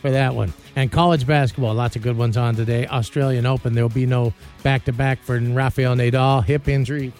for 0.01 0.11
that 0.11 0.35
one. 0.35 0.53
And 0.75 0.93
college 0.93 1.27
basketball, 1.27 1.75
lots 1.75 1.97
of 1.97 2.03
good 2.03 2.17
ones 2.17 2.37
on 2.37 2.55
today. 2.55 2.87
Australian 2.87 3.47
Open, 3.47 3.75
there'll 3.75 3.89
be 3.89 4.07
no 4.07 4.33
back 4.63 4.85
to 4.85 4.93
back 4.93 5.23
for 5.23 5.39
Rafael 5.39 5.95
Nadal, 5.97 6.45
hip 6.45 6.69
injury, 6.69 7.13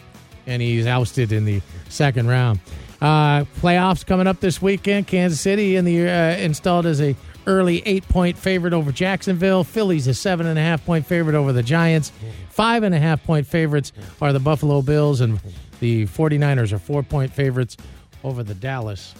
and 0.45 0.61
he's 0.61 0.85
ousted 0.85 1.31
in 1.31 1.45
the 1.45 1.61
second 1.89 2.27
round. 2.27 2.59
Uh, 3.01 3.43
playoffs 3.59 4.05
coming 4.05 4.27
up 4.27 4.39
this 4.39 4.61
weekend. 4.61 5.07
Kansas 5.07 5.39
City 5.39 5.75
in 5.75 5.85
the 5.85 6.07
uh, 6.07 6.37
installed 6.37 6.85
as 6.85 7.01
a 7.01 7.15
early 7.45 7.81
eight 7.85 8.07
point 8.09 8.37
favorite 8.37 8.73
over 8.73 8.91
Jacksonville. 8.91 9.63
Phillies 9.63 10.07
a 10.07 10.13
seven 10.13 10.47
and 10.47 10.57
a 10.57 10.61
half 10.61 10.85
point 10.85 11.05
favorite 11.05 11.35
over 11.35 11.53
the 11.53 11.63
Giants. 11.63 12.11
Five 12.49 12.83
and 12.83 12.95
a 12.95 12.99
half 12.99 13.23
point 13.23 13.45
favorites 13.45 13.93
are 14.21 14.33
the 14.33 14.39
Buffalo 14.39 14.81
Bills, 14.81 15.21
and 15.21 15.39
the 15.79 16.05
49ers 16.07 16.71
are 16.71 16.79
four 16.79 17.03
point 17.03 17.31
favorites 17.31 17.77
over 18.23 18.43
the 18.43 18.55
Dallas 18.55 19.13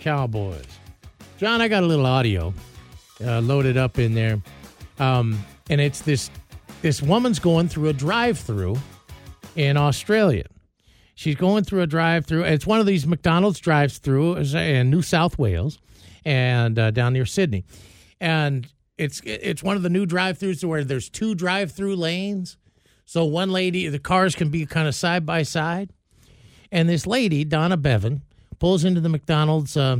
Cowboys. 0.00 0.64
John, 1.38 1.60
I 1.60 1.68
got 1.68 1.82
a 1.82 1.86
little 1.86 2.06
audio 2.06 2.54
uh, 3.22 3.40
loaded 3.40 3.76
up 3.76 3.98
in 3.98 4.14
there, 4.14 4.40
um, 4.98 5.38
and 5.68 5.82
it's 5.82 6.00
this 6.00 6.30
this 6.80 7.02
woman's 7.02 7.38
going 7.38 7.68
through 7.68 7.88
a 7.88 7.92
drive-through 7.92 8.78
in 9.54 9.76
Australia. 9.76 10.44
She's 11.14 11.34
going 11.34 11.64
through 11.64 11.82
a 11.82 11.86
drive-through. 11.86 12.44
It's 12.44 12.66
one 12.66 12.80
of 12.80 12.86
these 12.86 13.06
McDonald's 13.06 13.58
drives-through 13.60 14.36
in 14.36 14.88
New 14.88 15.02
South 15.02 15.38
Wales, 15.38 15.78
and 16.24 16.78
uh, 16.78 16.90
down 16.90 17.12
near 17.12 17.26
Sydney, 17.26 17.64
and 18.18 18.66
it's 18.96 19.20
it's 19.24 19.62
one 19.62 19.76
of 19.76 19.82
the 19.82 19.90
new 19.90 20.06
drive-throughs 20.06 20.64
where 20.64 20.84
there's 20.84 21.10
two 21.10 21.34
drive-through 21.34 21.96
lanes, 21.96 22.56
so 23.04 23.26
one 23.26 23.50
lady 23.50 23.88
the 23.88 23.98
cars 23.98 24.34
can 24.34 24.48
be 24.48 24.64
kind 24.64 24.88
of 24.88 24.94
side 24.94 25.26
by 25.26 25.42
side, 25.42 25.90
and 26.72 26.88
this 26.88 27.06
lady 27.06 27.44
Donna 27.44 27.76
Bevan 27.76 28.22
pulls 28.58 28.84
into 28.84 29.02
the 29.02 29.10
McDonald's 29.10 29.76
uh, 29.76 29.98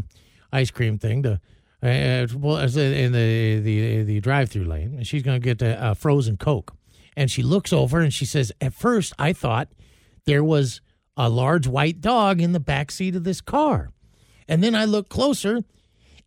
ice 0.52 0.70
cream 0.70 0.98
thing 0.98 1.22
to. 1.22 1.40
Uh, 1.82 2.26
well, 2.34 2.56
in 2.56 3.12
the 3.12 3.60
the 3.60 4.02
the 4.02 4.20
drive-through 4.20 4.64
lane, 4.64 4.94
and 4.96 5.06
she's 5.06 5.22
going 5.22 5.40
to 5.40 5.44
get 5.44 5.60
a, 5.62 5.90
a 5.90 5.94
frozen 5.94 6.36
Coke, 6.36 6.74
and 7.16 7.30
she 7.30 7.42
looks 7.42 7.72
over 7.72 8.00
and 8.00 8.12
she 8.12 8.24
says, 8.24 8.50
"At 8.60 8.72
first, 8.72 9.12
I 9.18 9.32
thought 9.32 9.68
there 10.24 10.42
was 10.42 10.80
a 11.16 11.28
large 11.28 11.66
white 11.66 12.00
dog 12.00 12.40
in 12.40 12.52
the 12.52 12.60
back 12.60 12.90
seat 12.90 13.14
of 13.14 13.24
this 13.24 13.40
car, 13.40 13.90
and 14.48 14.64
then 14.64 14.74
I 14.74 14.84
look 14.86 15.08
closer, 15.10 15.64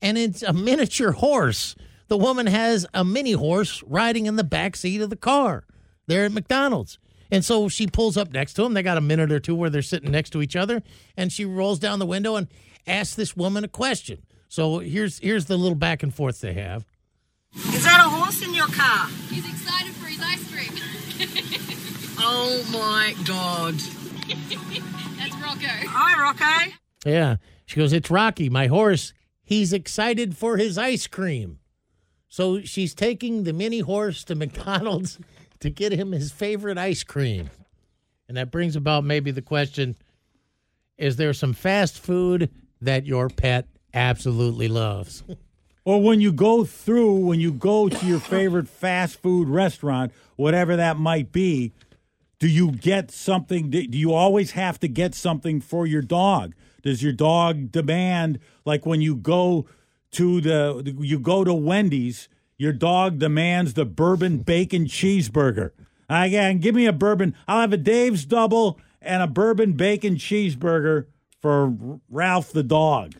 and 0.01 0.17
it's 0.17 0.43
a 0.43 0.53
miniature 0.53 1.13
horse. 1.13 1.75
The 2.07 2.17
woman 2.17 2.47
has 2.47 2.85
a 2.93 3.03
mini 3.03 3.33
horse 3.33 3.83
riding 3.87 4.27
in 4.27 4.35
the 4.35 4.43
back 4.43 4.75
seat 4.75 5.01
of 5.01 5.09
the 5.09 5.15
car 5.15 5.65
there 6.07 6.25
at 6.25 6.31
McDonald's." 6.31 6.99
And 7.31 7.45
so 7.45 7.69
she 7.69 7.85
pulls 7.85 8.17
up 8.17 8.31
next 8.31 8.53
to 8.53 8.65
him. 8.65 8.73
They 8.73 8.81
got 8.81 8.97
a 8.97 9.01
minute 9.01 9.31
or 9.31 9.39
two 9.39 9.53
where 9.53 9.69
they're 9.69 9.81
sitting 9.81 10.11
next 10.11 10.31
to 10.31 10.41
each 10.41 10.55
other, 10.55 10.81
and 11.15 11.31
she 11.31 11.45
rolls 11.45 11.79
down 11.79 11.99
the 11.99 12.05
window 12.05 12.35
and 12.35 12.47
asks 12.87 13.15
this 13.15 13.35
woman 13.35 13.63
a 13.63 13.67
question. 13.67 14.23
So 14.47 14.79
here's 14.79 15.19
here's 15.19 15.45
the 15.45 15.57
little 15.57 15.75
back 15.75 16.03
and 16.03 16.13
forth 16.13 16.41
they 16.41 16.53
have. 16.53 16.85
Is 17.55 17.83
that 17.83 18.03
a 18.05 18.09
horse 18.09 18.43
in 18.43 18.53
your 18.53 18.67
car? 18.67 19.07
He's 19.29 19.47
excited 19.47 19.93
for 19.93 20.07
his 20.07 20.21
ice 20.21 20.51
cream. 20.51 21.65
Oh 22.21 22.61
my 22.73 23.15
god. 23.25 23.75
That's 25.17 25.35
Rocco. 25.41 25.67
Hi, 25.67 26.21
Rocco. 26.21 26.73
Yeah. 27.05 27.37
She 27.65 27.77
goes, 27.77 27.93
It's 27.93 28.11
Rocky, 28.11 28.49
my 28.49 28.67
horse. 28.67 29.13
He's 29.41 29.71
excited 29.71 30.35
for 30.35 30.57
his 30.57 30.77
ice 30.77 31.07
cream. 31.07 31.59
So 32.27 32.61
she's 32.61 32.93
taking 32.93 33.43
the 33.43 33.53
mini 33.53 33.79
horse 33.79 34.23
to 34.25 34.35
McDonald's 34.35 35.17
to 35.61 35.69
get 35.69 35.93
him 35.93 36.11
his 36.11 36.31
favorite 36.31 36.77
ice 36.77 37.03
cream. 37.03 37.49
And 38.27 38.37
that 38.37 38.51
brings 38.51 38.75
about 38.75 39.05
maybe 39.05 39.31
the 39.31 39.41
question 39.41 39.95
Is 40.97 41.15
there 41.15 41.33
some 41.33 41.53
fast 41.53 41.97
food 41.97 42.49
that 42.81 43.05
your 43.05 43.29
pet 43.29 43.67
absolutely 43.93 44.67
loves. 44.67 45.23
Or 45.85 46.01
when 46.01 46.21
you 46.21 46.31
go 46.31 46.65
through, 46.65 47.15
when 47.25 47.39
you 47.39 47.51
go 47.51 47.89
to 47.89 48.05
your 48.05 48.19
favorite 48.19 48.67
fast 48.67 49.21
food 49.21 49.47
restaurant, 49.47 50.11
whatever 50.35 50.75
that 50.75 50.97
might 50.97 51.31
be, 51.31 51.73
do 52.37 52.47
you 52.47 52.71
get 52.71 53.11
something? 53.11 53.69
Do 53.69 53.97
you 53.97 54.13
always 54.13 54.51
have 54.51 54.79
to 54.81 54.87
get 54.87 55.15
something 55.15 55.59
for 55.59 55.87
your 55.87 56.01
dog? 56.01 56.53
Does 56.83 57.03
your 57.03 57.13
dog 57.13 57.71
demand, 57.71 58.39
like 58.65 58.85
when 58.85 59.01
you 59.01 59.15
go 59.15 59.65
to 60.11 60.41
the, 60.41 60.95
you 60.99 61.19
go 61.19 61.43
to 61.43 61.53
Wendy's, 61.53 62.29
your 62.57 62.73
dog 62.73 63.19
demands 63.19 63.73
the 63.73 63.85
bourbon 63.85 64.39
bacon 64.39 64.85
cheeseburger? 64.85 65.71
Again, 66.09 66.59
give 66.59 66.75
me 66.75 66.85
a 66.85 66.93
bourbon. 66.93 67.35
I'll 67.47 67.61
have 67.61 67.73
a 67.73 67.77
Dave's 67.77 68.25
double 68.25 68.79
and 69.01 69.21
a 69.21 69.27
bourbon 69.27 69.73
bacon 69.73 70.15
cheeseburger 70.15 71.07
for 71.41 71.99
Ralph 72.09 72.51
the 72.51 72.63
dog. 72.63 73.13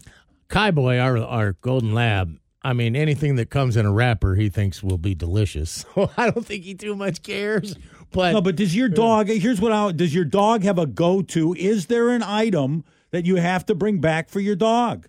Kai 0.47 0.71
Boy, 0.71 0.97
our 0.99 1.17
our 1.17 1.53
golden 1.53 1.93
lab. 1.93 2.37
I 2.61 2.73
mean, 2.73 2.95
anything 2.95 3.35
that 3.37 3.49
comes 3.49 3.77
in 3.77 3.85
a 3.85 3.91
wrapper, 3.91 4.35
he 4.35 4.49
thinks 4.49 4.83
will 4.83 4.97
be 4.97 5.15
delicious. 5.15 5.85
So 5.95 6.11
I 6.17 6.29
don't 6.29 6.45
think 6.45 6.63
he 6.63 6.75
too 6.75 6.95
much 6.95 7.23
cares. 7.23 7.75
But 8.11 8.33
no, 8.33 8.41
but 8.41 8.55
does 8.55 8.75
your 8.75 8.89
dog? 8.89 9.27
Here's 9.27 9.61
what 9.61 9.71
I 9.71 9.91
does 9.91 10.13
your 10.13 10.25
dog 10.25 10.63
have 10.63 10.79
a 10.79 10.85
go 10.85 11.21
to? 11.21 11.53
Is 11.53 11.85
there 11.85 12.09
an 12.09 12.23
item 12.23 12.83
that 13.11 13.25
you 13.25 13.35
have 13.37 13.65
to 13.67 13.75
bring 13.75 13.99
back 13.99 14.29
for 14.29 14.39
your 14.39 14.55
dog? 14.55 15.07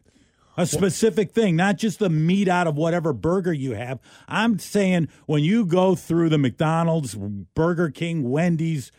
A 0.57 0.67
specific 0.67 1.33
thing, 1.33 1.57
not 1.57 1.79
just 1.79 2.01
the 2.01 2.11
meat 2.11 2.47
out 2.47 2.67
of 2.67 2.77
whatever 2.77 3.15
burger 3.15 3.53
you 3.53 3.73
have. 3.73 3.99
I'm 4.29 4.59
saying 4.59 5.09
when 5.25 5.43
you 5.43 5.65
go 5.65 5.95
through 5.95 6.29
the 6.29 6.39
McDonald's, 6.39 7.15
Burger 7.15 7.89
King, 7.89 8.29
Wendy's, 8.29 8.93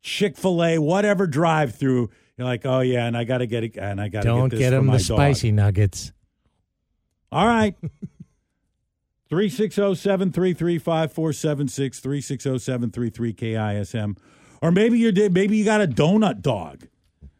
Chick 0.00 0.36
Fil 0.36 0.62
A, 0.62 0.78
whatever 0.78 1.26
drive-through, 1.26 2.10
you're 2.38 2.46
like, 2.46 2.64
oh 2.64 2.80
yeah, 2.80 3.06
and 3.06 3.16
I 3.16 3.24
got 3.24 3.38
to 3.38 3.46
get 3.46 3.64
it, 3.64 3.76
and 3.76 4.00
I 4.00 4.08
got 4.08 4.22
to 4.22 4.28
don't 4.28 4.48
get, 4.48 4.56
this 4.56 4.58
get 4.60 4.70
for 4.70 4.78
him 4.78 4.86
my 4.86 4.96
the 4.96 5.04
dog. 5.04 5.18
spicy 5.18 5.52
nuggets. 5.52 6.12
All 7.30 7.46
right. 7.46 7.74
360 9.28 9.94
733 9.94 10.78
5476 10.78 12.00
360 12.00 12.58
733 12.58 13.34
KISM. 13.34 14.16
Or 14.62 14.72
maybe 14.72 14.98
you're 14.98 15.12
maybe 15.30 15.56
you 15.56 15.64
got 15.64 15.82
a 15.82 15.86
donut 15.86 16.40
dog. 16.40 16.86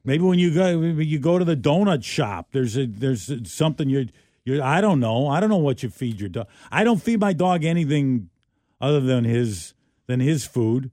Maybe 0.04 0.22
when 0.22 0.38
you 0.38 0.52
go 0.52 0.80
you 0.80 1.18
go 1.18 1.38
to 1.38 1.44
the 1.44 1.56
donut 1.56 2.04
shop, 2.04 2.48
there's 2.52 2.76
a 2.76 2.86
there's 2.86 3.50
something 3.50 3.88
you're 3.88 4.04
you 4.44 4.62
I 4.62 4.80
don't 4.80 5.00
know. 5.00 5.28
I 5.28 5.40
don't 5.40 5.48
know 5.48 5.56
what 5.56 5.82
you 5.82 5.88
feed 5.88 6.20
your 6.20 6.28
dog. 6.28 6.46
I 6.70 6.84
don't 6.84 7.02
feed 7.02 7.20
my 7.20 7.32
dog 7.32 7.64
anything 7.64 8.28
other 8.80 9.00
than 9.00 9.24
his 9.24 9.74
than 10.06 10.20
his 10.20 10.44
food. 10.44 10.90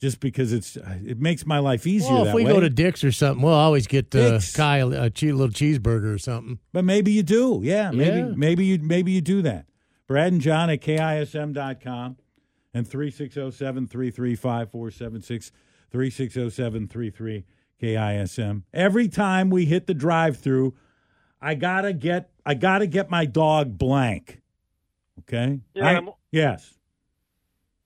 Just 0.00 0.20
because 0.20 0.54
it's 0.54 0.76
it 1.04 1.20
makes 1.20 1.44
my 1.44 1.58
life 1.58 1.86
easier 1.86 2.10
Well, 2.14 2.24
that 2.24 2.30
if 2.30 2.34
we 2.34 2.44
way. 2.46 2.52
go 2.52 2.60
to 2.60 2.70
Dick's 2.70 3.04
or 3.04 3.12
something, 3.12 3.42
we'll 3.44 3.52
always 3.52 3.86
get 3.86 4.14
uh, 4.14 4.30
Dick's. 4.30 4.56
Kai 4.56 4.78
a, 4.78 4.86
a 4.88 5.10
che- 5.10 5.32
little 5.32 5.52
cheeseburger 5.52 6.14
or 6.14 6.18
something. 6.18 6.58
But 6.72 6.86
maybe 6.86 7.12
you 7.12 7.22
do. 7.22 7.60
Yeah, 7.62 7.90
maybe 7.90 8.16
Yeah. 8.16 8.32
maybe 8.34 8.64
you 8.64 8.78
maybe 8.78 9.12
you 9.12 9.20
do 9.20 9.42
that. 9.42 9.66
Brad 10.06 10.32
and 10.32 10.40
John 10.40 10.70
at 10.70 10.80
KISM.com 10.80 12.16
and 12.72 12.88
360-733-5476, 12.88 15.50
360-733 15.92 17.44
KISM. 17.80 18.62
Every 18.72 19.08
time 19.08 19.50
we 19.50 19.66
hit 19.66 19.86
the 19.86 19.94
drive-through, 19.94 20.74
I 21.40 21.54
got 21.54 21.82
to 21.82 21.92
get 21.92 22.30
I 22.44 22.54
got 22.54 22.78
to 22.78 22.86
get 22.86 23.10
my 23.10 23.26
dog 23.26 23.78
blank. 23.78 24.40
Okay? 25.20 25.60
Yeah, 25.74 26.00
I- 26.00 26.12
yes. 26.32 26.74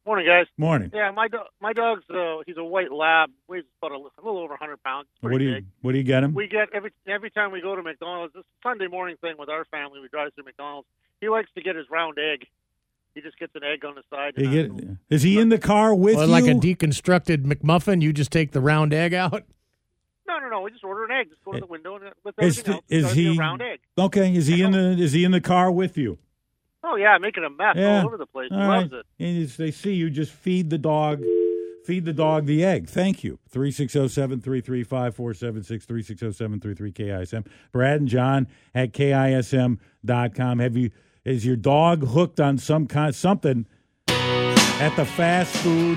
Morning, 0.07 0.27
guys. 0.27 0.47
Morning. 0.59 0.91
Yeah, 0.93 1.11
my 1.13 1.29
do- 1.29 1.39
my 1.61 1.73
dog's 1.73 2.05
uh, 2.11 2.37
he's 2.47 2.59
a 2.59 2.65
white 2.65 2.93
lab, 2.93 3.31
weighs 3.49 3.65
about 3.81 3.93
a, 3.93 3.95
a 3.95 4.21
little 4.23 4.39
over 4.41 4.51
100 4.53 4.83
pounds. 4.83 5.09
What 5.21 5.39
do 5.39 5.45
you 5.45 5.55
big. 5.55 5.67
what 5.81 5.93
do 5.93 5.99
you 5.99 6.05
get 6.05 6.23
him? 6.23 6.35
We 6.35 6.47
get 6.47 6.69
every 6.75 6.91
every 7.09 7.31
time 7.31 7.53
we 7.53 7.63
go 7.63 7.75
to 7.75 7.83
McDonald's. 7.83 8.35
This 8.35 8.43
a 8.43 8.69
Sunday 8.69 8.87
morning 8.87 9.17
thing 9.23 9.37
with 9.39 9.49
our 9.49 9.65
family. 9.67 10.01
We 10.01 10.09
drive 10.09 10.35
through 10.35 10.45
McDonald's. 10.45 10.87
He 11.23 11.29
likes 11.31 11.49
to 11.55 11.63
get 11.63 11.75
his 11.75 11.87
round 11.91 12.19
egg. 12.19 12.47
He 13.15 13.23
just 13.23 13.39
gets 13.39 13.55
an 13.55 13.63
egg 13.65 13.85
on 13.85 13.95
the 13.95 14.03
side. 14.11 14.35
You 14.37 14.61
and 14.61 14.79
get, 14.79 14.89
is 15.09 15.23
he 15.23 15.39
in 15.39 15.49
the 15.49 15.59
car 15.59 15.95
with 15.95 16.17
Or 16.19 16.25
you? 16.25 16.27
like 16.27 16.45
a 16.45 16.49
deconstructed 16.49 17.45
McMuffin, 17.47 18.03
you 18.03 18.13
just 18.13 18.33
take 18.33 18.51
the 18.53 18.61
round 18.61 18.93
egg 18.93 19.15
out. 19.15 19.45
no, 20.27 20.39
no, 20.39 20.49
no. 20.51 20.61
We 20.63 20.71
just 20.73 20.85
order 20.85 21.05
an 21.05 21.13
egg. 21.13 21.31
Just 21.31 21.43
go 21.45 21.53
to 21.53 21.61
the 21.61 21.67
window 21.67 21.95
and 21.97 22.05
with 22.25 22.35
is 22.41 22.59
everything 22.59 22.75
else. 22.75 22.85
is 22.91 23.05
it's 23.05 23.15
gotta 23.15 23.21
he 23.21 23.37
a 23.37 23.39
round 23.39 23.63
egg? 23.63 23.81
Okay, 23.97 24.35
is 24.35 24.49
he 24.49 24.61
in 24.63 24.73
the 24.73 24.91
is 25.03 25.13
he 25.13 25.25
in 25.25 25.31
the 25.31 25.41
car 25.41 25.71
with 25.71 25.97
you? 25.97 26.19
Oh 26.87 26.97
yeah, 26.97 27.17
making 27.19 27.45
a 27.45 27.51
mess 27.51 27.77
Yeah. 27.77 28.01
all 28.01 28.07
over 28.07 28.17
the 28.19 28.27
place. 28.27 28.51
All 28.53 28.59
loves 28.59 28.93
right. 28.93 29.01
it. 29.01 29.07
And 29.25 29.43
as 29.43 29.57
they 29.57 29.71
see 29.71 29.95
you, 29.95 30.11
just 30.11 30.33
feed 30.33 30.69
the 30.69 30.77
dog, 30.77 31.23
feed 31.85 32.05
the 32.05 32.13
dog 32.13 32.45
the 32.47 32.63
egg. 32.63 32.89
Thank 32.89 33.25
you. 33.25 33.39
360-733-5476, 33.53 35.87
360-733-KISM. 35.87 37.47
Brad 37.73 38.01
and 38.01 38.09
John 38.09 38.47
at 38.75 38.93
KISM.com. 38.93 40.59
Have 40.59 40.77
you, 40.77 40.91
is 41.25 41.47
your 41.47 41.57
dog 41.57 42.07
hooked 42.09 42.39
on 42.41 42.59
some 42.59 42.87
kind, 42.87 43.15
something 43.15 43.65
at 44.09 44.95
the 44.97 45.07
fast 45.07 45.57
food 45.57 45.97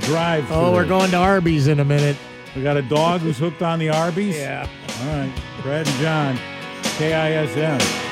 drive 0.00 0.50
Oh, 0.50 0.72
we're 0.72 0.84
going 0.86 1.10
to 1.12 1.16
Arby's 1.16 1.68
in 1.68 1.78
a 1.78 1.84
minute. 1.84 2.16
We 2.56 2.62
got 2.62 2.76
a 2.76 2.82
dog 2.82 3.20
who's 3.20 3.38
hooked 3.38 3.62
on 3.62 3.78
the 3.78 3.90
Arby's? 3.90 4.34
Yeah. 4.36 4.68
All 5.00 5.06
right. 5.06 5.32
Brad 5.62 5.86
and 5.86 5.96
John, 6.00 6.36
KISM. 6.98 8.03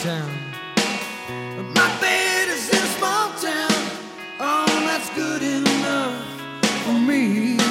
Town. 0.00 0.30
My 1.74 1.88
bed 2.00 2.48
is 2.48 2.68
in 2.70 2.76
a 2.76 2.92
small 2.98 3.30
town. 3.40 3.72
Oh, 4.40 4.66
that's 4.86 5.10
good 5.14 5.42
enough 5.42 6.24
for 6.84 6.92
me. 6.92 7.61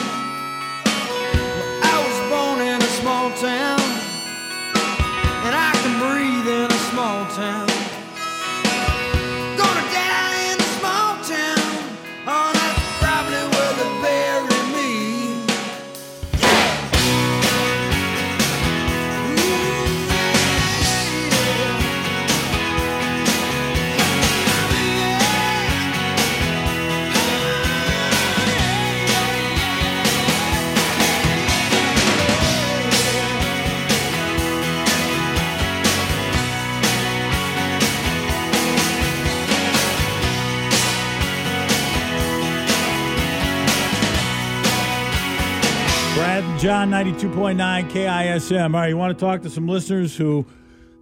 John, 46.62 46.92
92.9 46.92 47.90
KISM. 47.90 48.76
All 48.76 48.82
right, 48.82 48.90
you 48.90 48.96
want 48.96 49.18
to 49.18 49.26
talk 49.26 49.42
to 49.42 49.50
some 49.50 49.68
listeners 49.68 50.16
who 50.16 50.46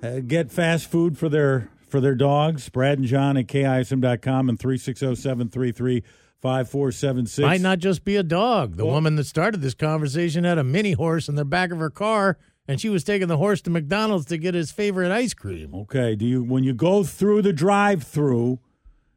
uh, 0.02 0.22
get 0.26 0.54
fast 0.54 0.90
food 0.90 1.18
for 1.18 1.28
their 1.28 1.70
for 1.90 2.00
their 2.00 2.16
dogs? 2.16 2.70
Brad 2.70 2.98
and 2.98 3.06
John 3.06 3.36
at 3.36 3.48
KISM.com 3.48 4.48
and 4.48 4.58
360-733-5476. 4.58 7.42
Might 7.42 7.60
not 7.60 7.80
just 7.80 8.06
be 8.06 8.16
a 8.16 8.24
dog. 8.24 8.78
The 8.78 8.86
woman 8.86 9.18
that 9.18 9.26
started 9.26 9.60
this 9.60 9.74
conversation 9.74 10.46
had 10.46 10.58
a 10.58 10.64
mini 10.64 10.94
horse 10.94 11.28
in 11.28 11.36
the 11.36 11.44
back 11.44 11.74
of 11.74 11.80
her 11.80 11.90
car, 11.90 12.38
and 12.66 12.80
she 12.80 12.88
was 12.88 13.04
taking 13.04 13.28
the 13.28 13.36
horse 13.36 13.60
to 13.64 13.70
McDonald's 13.70 14.28
to 14.28 14.38
get 14.38 14.54
his 14.54 14.72
favorite 14.72 15.12
ice 15.12 15.34
cream. 15.34 15.76
Okay, 15.76 16.16
do 16.16 16.26
you 16.26 16.42
when 16.42 16.64
you 16.64 16.74
go 16.74 17.04
through 17.04 17.42
the 17.42 17.52
drive-through, 17.52 18.60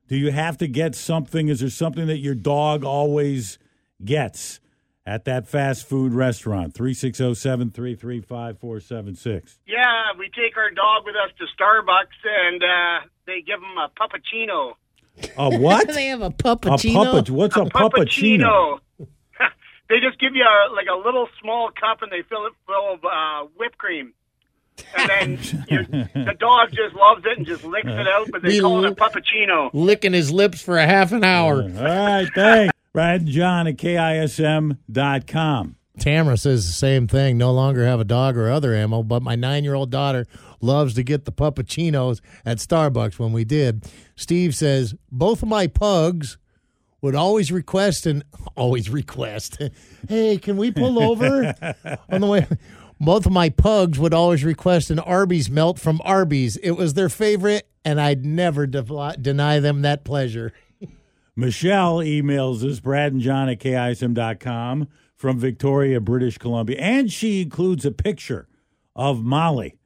do 0.09 0.16
you 0.16 0.33
have 0.33 0.59
to 0.59 0.66
get 0.66 0.96
something? 0.96 1.46
Is 1.46 1.61
there 1.61 1.70
something 1.70 2.09
that 2.09 2.18
your 2.18 2.35
dog 2.35 2.83
always 2.83 3.61
gets 4.05 4.59
at 5.04 5.24
that 5.24 5.48
fast 5.48 5.88
food 5.88 6.12
restaurant? 6.12 6.76
oh, 6.78 6.82
360-733-5476. 6.82 9.58
Yeah, 9.66 10.12
we 10.18 10.28
take 10.28 10.56
our 10.56 10.70
dog 10.70 11.04
with 11.04 11.16
us 11.16 11.30
to 11.38 11.44
Starbucks, 11.58 12.24
and 12.24 12.62
uh, 12.62 13.00
they 13.26 13.42
give 13.42 13.60
him 13.60 13.76
a 13.78 13.90
puppuccino. 13.98 14.74
A 15.36 15.58
what? 15.58 15.88
they 15.94 16.06
have 16.06 16.22
a 16.22 16.30
puppuccino. 16.30 17.18
A 17.18 17.22
puppuccino. 17.22 17.30
What's 17.30 17.56
a, 17.56 17.64
puppuccino? 17.64 18.78
they 19.88 20.00
just 20.00 20.18
give 20.20 20.34
you 20.34 20.44
a, 20.44 20.72
like 20.74 20.86
a 20.92 20.96
little 20.96 21.28
small 21.40 21.70
cup, 21.70 22.02
and 22.02 22.10
they 22.10 22.22
fill 22.28 22.46
it 22.46 22.52
full 22.66 22.94
of 22.94 23.04
uh, 23.04 23.44
whipped 23.56 23.78
cream. 23.78 24.12
And 24.96 25.10
then 25.10 25.30
you, 25.68 25.84
the 26.24 26.34
dog 26.38 26.70
just 26.70 26.94
loves 26.94 27.22
it 27.26 27.36
and 27.38 27.46
just 27.46 27.62
licks 27.64 27.88
it 27.88 28.08
out, 28.08 28.28
but 28.30 28.42
they 28.42 28.48
We 28.48 28.60
call 28.60 28.82
it 28.84 28.92
a 28.92 28.94
puppuccino. 28.94 29.70
Licking 29.72 30.12
his 30.14 30.30
lips 30.32 30.60
for 30.62 30.78
a 30.78 30.86
half 30.86 31.12
an 31.12 31.24
hour. 31.24 31.62
All 31.62 31.68
right, 31.68 32.28
thanks. 32.34 32.72
Brad 32.92 33.26
John 33.26 33.66
at 33.66 33.76
KISM.com. 33.76 34.87
Tamara 35.98 36.37
says 36.37 36.66
the 36.66 36.72
same 36.72 37.07
thing. 37.07 37.37
No 37.37 37.52
longer 37.52 37.87
have 37.87 38.00
a 38.00 38.05
dog 38.05 38.37
or 38.37 38.50
other 38.50 38.74
animal, 38.74 39.02
but 39.02 39.22
my 39.22 39.35
nine 39.35 39.64
year 39.64 39.74
old 39.74 39.90
daughter 39.90 40.26
loves 40.61 40.94
to 40.94 41.02
get 41.02 41.24
the 41.24 41.33
puppuccinos 41.33 42.20
at 42.44 42.59
Starbucks 42.59 43.18
when 43.18 43.33
we 43.33 43.44
did. 43.44 43.85
Steve 44.16 44.55
says 44.55 44.94
both 45.11 45.42
of 45.42 45.48
my 45.48 45.66
pugs 45.66 46.38
would 47.02 47.14
always 47.14 47.52
request 47.52 48.07
and 48.07 48.24
always 48.57 48.88
request, 48.88 49.59
hey, 50.09 50.38
can 50.38 50.57
we 50.57 50.70
pull 50.70 51.02
over 51.02 51.55
on 52.11 52.20
the 52.20 52.26
way? 52.26 52.46
Both 53.00 53.26
of 53.26 53.33
my 53.33 53.48
pugs 53.48 53.98
would 53.98 54.14
always 54.14 54.44
request 54.44 54.88
an 54.88 55.00
Arby's 55.00 55.50
melt 55.50 55.81
from 55.81 56.00
Arby's. 56.05 56.57
It 56.59 56.72
was 56.72 56.94
their 56.94 57.09
favorite, 57.09 57.66
and 57.85 58.00
I'd 58.00 58.24
never 58.24 58.64
de- 58.64 59.16
deny 59.20 59.59
them 59.59 59.83
that 59.83 60.05
pleasure. 60.05 60.52
Michelle 61.35 61.99
emails 61.99 62.62
us, 62.62 62.81
Brad 62.81 63.12
and 63.12 63.23
John 63.23 63.49
at 63.49 63.59
KISM.com 63.61 64.88
from 65.16 65.38
Victoria, 65.38 66.01
British 66.01 66.38
Columbia. 66.38 66.79
And 66.79 67.11
she 67.11 67.42
includes 67.42 67.87
a 67.87 67.90
picture 67.90 68.49
of 68.95 69.23
Molly. 69.23 69.77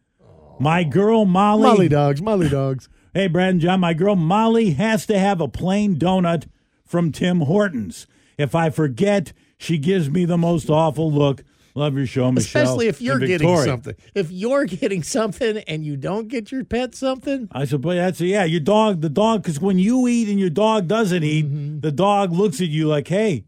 My 0.58 0.82
girl 0.82 1.24
Molly. 1.24 1.62
Molly 1.62 1.88
dogs, 1.88 2.22
Molly 2.22 2.48
dogs. 2.48 2.88
Hey, 3.14 3.28
Brad 3.28 3.48
and 3.48 3.60
John, 3.62 3.80
my 3.80 3.94
girl 3.94 4.14
Molly 4.14 4.72
has 4.72 5.06
to 5.06 5.18
have 5.18 5.40
a 5.40 5.48
plain 5.48 5.96
donut 5.96 6.48
from 6.84 7.12
Tim 7.12 7.40
Hortons. 7.40 8.06
If 8.36 8.54
I 8.54 8.68
forget, 8.68 9.32
she 9.56 9.78
gives 9.78 10.10
me 10.10 10.26
the 10.26 10.36
most 10.36 10.68
awful 10.68 11.10
look. 11.10 11.42
Love 11.76 11.94
your 11.96 12.06
show, 12.06 12.32
Michelle. 12.32 12.62
Especially 12.62 12.88
if 12.88 13.02
you're 13.02 13.18
getting 13.18 13.54
something. 13.58 13.94
If 14.14 14.30
you're 14.30 14.64
getting 14.64 15.02
something 15.02 15.58
and 15.68 15.84
you 15.84 15.98
don't 15.98 16.26
get 16.28 16.50
your 16.50 16.64
pet 16.64 16.94
something, 16.94 17.48
I 17.52 17.60
said, 17.60 17.68
suppose 17.68 17.96
that's 17.96 18.18
yeah. 18.22 18.44
Your 18.44 18.60
dog, 18.60 19.02
the 19.02 19.10
dog, 19.10 19.42
because 19.42 19.60
when 19.60 19.78
you 19.78 20.08
eat 20.08 20.28
and 20.30 20.40
your 20.40 20.48
dog 20.50 20.88
doesn't 20.88 21.22
eat, 21.22 21.44
Mm-hmm. 21.44 21.80
the 21.80 21.92
dog 21.92 22.32
looks 22.32 22.62
at 22.62 22.68
you 22.68 22.88
like, 22.88 23.08
"Hey, 23.08 23.44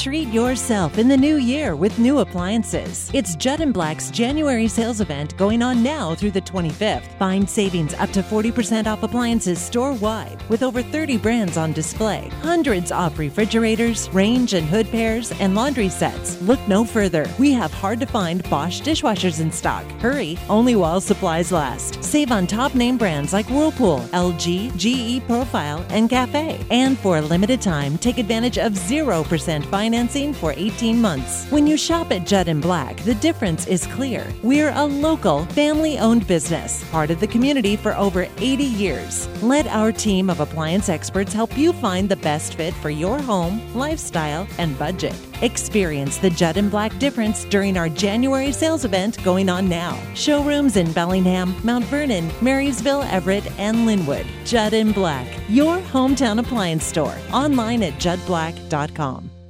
Treat 0.00 0.28
yourself 0.28 0.96
in 0.96 1.08
the 1.08 1.16
new 1.16 1.36
year 1.36 1.76
with 1.76 1.98
new 1.98 2.20
appliances. 2.20 3.10
It's 3.12 3.36
Judd 3.36 3.60
and 3.60 3.74
Black's 3.74 4.10
January 4.10 4.66
sales 4.66 5.02
event 5.02 5.36
going 5.36 5.60
on 5.60 5.82
now 5.82 6.14
through 6.14 6.30
the 6.30 6.40
25th. 6.40 7.06
Find 7.18 7.48
savings 7.48 7.92
up 7.92 8.08
to 8.12 8.22
40% 8.22 8.86
off 8.86 9.02
appliances 9.02 9.60
store 9.60 9.92
wide 9.92 10.42
with 10.48 10.62
over 10.62 10.82
30 10.82 11.18
brands 11.18 11.58
on 11.58 11.74
display. 11.74 12.30
Hundreds 12.40 12.90
off 12.90 13.18
refrigerators, 13.18 14.08
range 14.14 14.54
and 14.54 14.66
hood 14.66 14.90
pairs, 14.90 15.32
and 15.32 15.54
laundry 15.54 15.90
sets. 15.90 16.40
Look 16.40 16.66
no 16.66 16.82
further. 16.82 17.28
We 17.38 17.52
have 17.52 17.70
hard 17.70 18.00
to 18.00 18.06
find 18.06 18.42
Bosch 18.48 18.80
dishwashers 18.80 19.38
in 19.38 19.52
stock. 19.52 19.84
Hurry, 20.00 20.38
only 20.48 20.76
while 20.76 21.02
supplies 21.02 21.52
last. 21.52 22.02
Save 22.02 22.32
on 22.32 22.46
top 22.46 22.74
name 22.74 22.96
brands 22.96 23.34
like 23.34 23.50
Whirlpool, 23.50 23.98
LG, 24.14 24.74
GE 24.78 25.26
Profile, 25.26 25.84
and 25.90 26.08
Cafe. 26.08 26.58
And 26.70 26.98
for 26.98 27.18
a 27.18 27.20
limited 27.20 27.60
time, 27.60 27.98
take 27.98 28.16
advantage 28.16 28.56
of 28.56 28.72
0% 28.72 29.62
financing 29.90 30.32
for 30.32 30.54
18 30.56 31.00
months. 31.00 31.50
When 31.50 31.66
you 31.66 31.76
shop 31.76 32.12
at 32.12 32.24
Judd 32.24 32.46
and 32.46 32.62
Black, 32.62 32.96
the 32.98 33.16
difference 33.16 33.66
is 33.66 33.88
clear. 33.88 34.24
We're 34.40 34.70
a 34.70 34.84
local, 34.84 35.46
family 35.46 35.98
owned 35.98 36.28
business, 36.28 36.88
part 36.92 37.10
of 37.10 37.18
the 37.18 37.26
community 37.26 37.74
for 37.74 37.96
over 37.96 38.28
80 38.38 38.62
years. 38.62 39.26
Let 39.42 39.66
our 39.66 39.90
team 39.90 40.30
of 40.30 40.38
appliance 40.38 40.88
experts 40.88 41.32
help 41.32 41.58
you 41.58 41.72
find 41.72 42.08
the 42.08 42.14
best 42.14 42.54
fit 42.54 42.72
for 42.74 42.90
your 42.90 43.18
home, 43.18 43.60
lifestyle, 43.74 44.46
and 44.58 44.78
budget. 44.78 45.16
Experience 45.42 46.18
the 46.18 46.30
Judd 46.30 46.56
and 46.56 46.70
Black 46.70 46.96
difference 47.00 47.44
during 47.46 47.76
our 47.76 47.88
January 47.88 48.52
sales 48.52 48.84
event 48.84 49.20
going 49.24 49.48
on 49.48 49.68
now. 49.68 50.00
Showrooms 50.14 50.76
in 50.76 50.92
Bellingham, 50.92 51.52
Mount 51.64 51.84
Vernon, 51.86 52.30
Marysville, 52.40 53.02
Everett, 53.10 53.46
and 53.58 53.88
Lynnwood. 53.88 54.26
Judd 54.44 54.72
and 54.72 54.94
Black, 54.94 55.26
your 55.48 55.78
hometown 55.78 56.38
appliance 56.38 56.84
store. 56.84 57.16
Online 57.32 57.82
at 57.82 57.94
juddblack.com. 57.94 59.29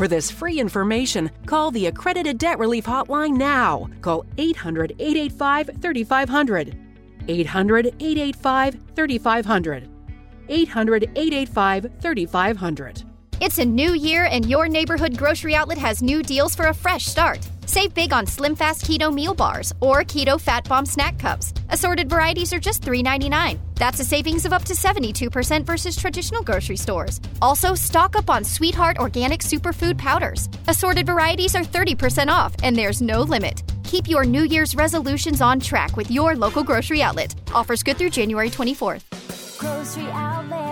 For 0.00 0.08
this 0.08 0.30
free 0.30 0.58
information, 0.58 1.30
call 1.44 1.70
the 1.70 1.88
Accredited 1.88 2.38
Debt 2.38 2.58
Relief 2.58 2.86
Hotline 2.86 3.36
now. 3.36 3.90
Call 4.00 4.24
800 4.38 4.94
885 4.98 5.72
3500. 5.78 6.78
800 7.28 7.86
885 8.00 8.78
3500. 8.96 9.88
800 10.48 11.02
885 11.14 11.90
3500. 12.00 13.02
It's 13.42 13.58
a 13.58 13.64
new 13.66 13.92
year, 13.92 14.24
and 14.24 14.46
your 14.46 14.68
neighborhood 14.68 15.18
grocery 15.18 15.54
outlet 15.54 15.76
has 15.76 16.00
new 16.00 16.22
deals 16.22 16.54
for 16.54 16.68
a 16.68 16.74
fresh 16.74 17.04
start. 17.04 17.46
Save 17.70 17.94
big 17.94 18.12
on 18.12 18.26
Slim 18.26 18.56
Fast 18.56 18.82
Keto 18.84 19.14
meal 19.14 19.32
bars 19.32 19.72
or 19.78 20.00
Keto 20.00 20.40
Fat 20.40 20.68
Bomb 20.68 20.84
snack 20.84 21.20
cups. 21.20 21.54
Assorted 21.68 22.10
varieties 22.10 22.52
are 22.52 22.58
just 22.58 22.82
$3.99. 22.82 23.60
That's 23.76 24.00
a 24.00 24.04
savings 24.04 24.44
of 24.44 24.52
up 24.52 24.64
to 24.64 24.72
72% 24.72 25.64
versus 25.66 25.94
traditional 25.94 26.42
grocery 26.42 26.76
stores. 26.76 27.20
Also, 27.40 27.76
stock 27.76 28.16
up 28.16 28.28
on 28.28 28.42
Sweetheart 28.42 28.98
Organic 28.98 29.38
Superfood 29.38 29.96
powders. 29.98 30.48
Assorted 30.66 31.06
varieties 31.06 31.54
are 31.54 31.62
30% 31.62 32.26
off, 32.26 32.56
and 32.64 32.74
there's 32.74 33.00
no 33.00 33.22
limit. 33.22 33.62
Keep 33.84 34.08
your 34.08 34.24
New 34.24 34.42
Year's 34.42 34.74
resolutions 34.74 35.40
on 35.40 35.60
track 35.60 35.96
with 35.96 36.10
your 36.10 36.34
local 36.34 36.64
grocery 36.64 37.02
outlet. 37.02 37.36
Offers 37.54 37.84
good 37.84 37.96
through 37.96 38.10
January 38.10 38.50
24th. 38.50 39.04
Grocery 39.60 40.10
outlet. 40.10 40.69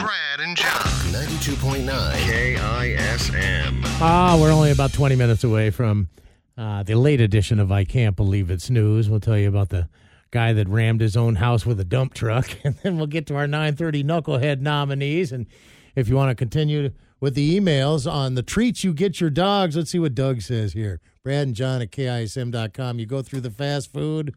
Brad 0.00 0.40
and 0.40 0.56
John. 0.56 0.70
92.9 1.12 1.84
KISM. 2.14 3.82
Ah, 4.00 4.38
we're 4.40 4.50
only 4.50 4.70
about 4.70 4.94
20 4.94 5.14
minutes 5.14 5.44
away 5.44 5.68
from 5.68 6.08
uh, 6.56 6.82
the 6.82 6.94
late 6.94 7.20
edition 7.20 7.60
of 7.60 7.70
I 7.70 7.84
Can't 7.84 8.16
Believe 8.16 8.50
It's 8.50 8.70
News. 8.70 9.10
We'll 9.10 9.20
tell 9.20 9.36
you 9.36 9.48
about 9.48 9.68
the 9.68 9.88
guy 10.30 10.54
that 10.54 10.68
rammed 10.68 11.02
his 11.02 11.18
own 11.18 11.34
house 11.34 11.66
with 11.66 11.78
a 11.80 11.84
dump 11.84 12.14
truck, 12.14 12.56
and 12.64 12.76
then 12.82 12.96
we'll 12.96 13.08
get 13.08 13.26
to 13.26 13.36
our 13.36 13.46
930 13.46 14.02
Knucklehead 14.04 14.60
nominees. 14.60 15.32
And 15.32 15.46
if 15.94 16.08
you 16.08 16.16
want 16.16 16.30
to 16.30 16.34
continue 16.34 16.92
with 17.20 17.34
the 17.34 17.60
emails 17.60 18.10
on 18.10 18.36
the 18.36 18.42
treats 18.42 18.82
you 18.82 18.94
get 18.94 19.20
your 19.20 19.30
dogs, 19.30 19.76
let's 19.76 19.90
see 19.90 19.98
what 19.98 20.14
Doug 20.14 20.40
says 20.40 20.72
here. 20.72 21.00
Brad 21.22 21.48
and 21.48 21.54
John 21.54 21.82
at 21.82 21.90
KISM.com. 21.90 22.98
You 22.98 23.04
go 23.04 23.20
through 23.20 23.42
the 23.42 23.50
fast 23.50 23.92
food. 23.92 24.34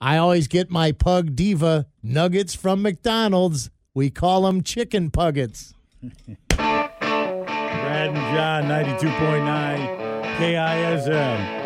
I 0.00 0.16
always 0.16 0.48
get 0.48 0.70
my 0.70 0.90
Pug 0.90 1.36
Diva 1.36 1.86
nuggets 2.02 2.54
from 2.54 2.82
McDonald's. 2.82 3.70
We 3.96 4.10
call 4.10 4.42
them 4.42 4.62
chicken 4.62 5.10
puggets. 5.10 5.72
Brad 6.50 6.90
and 8.10 8.14
John, 8.36 8.64
92.9 8.64 10.36
KISM. 10.36 11.65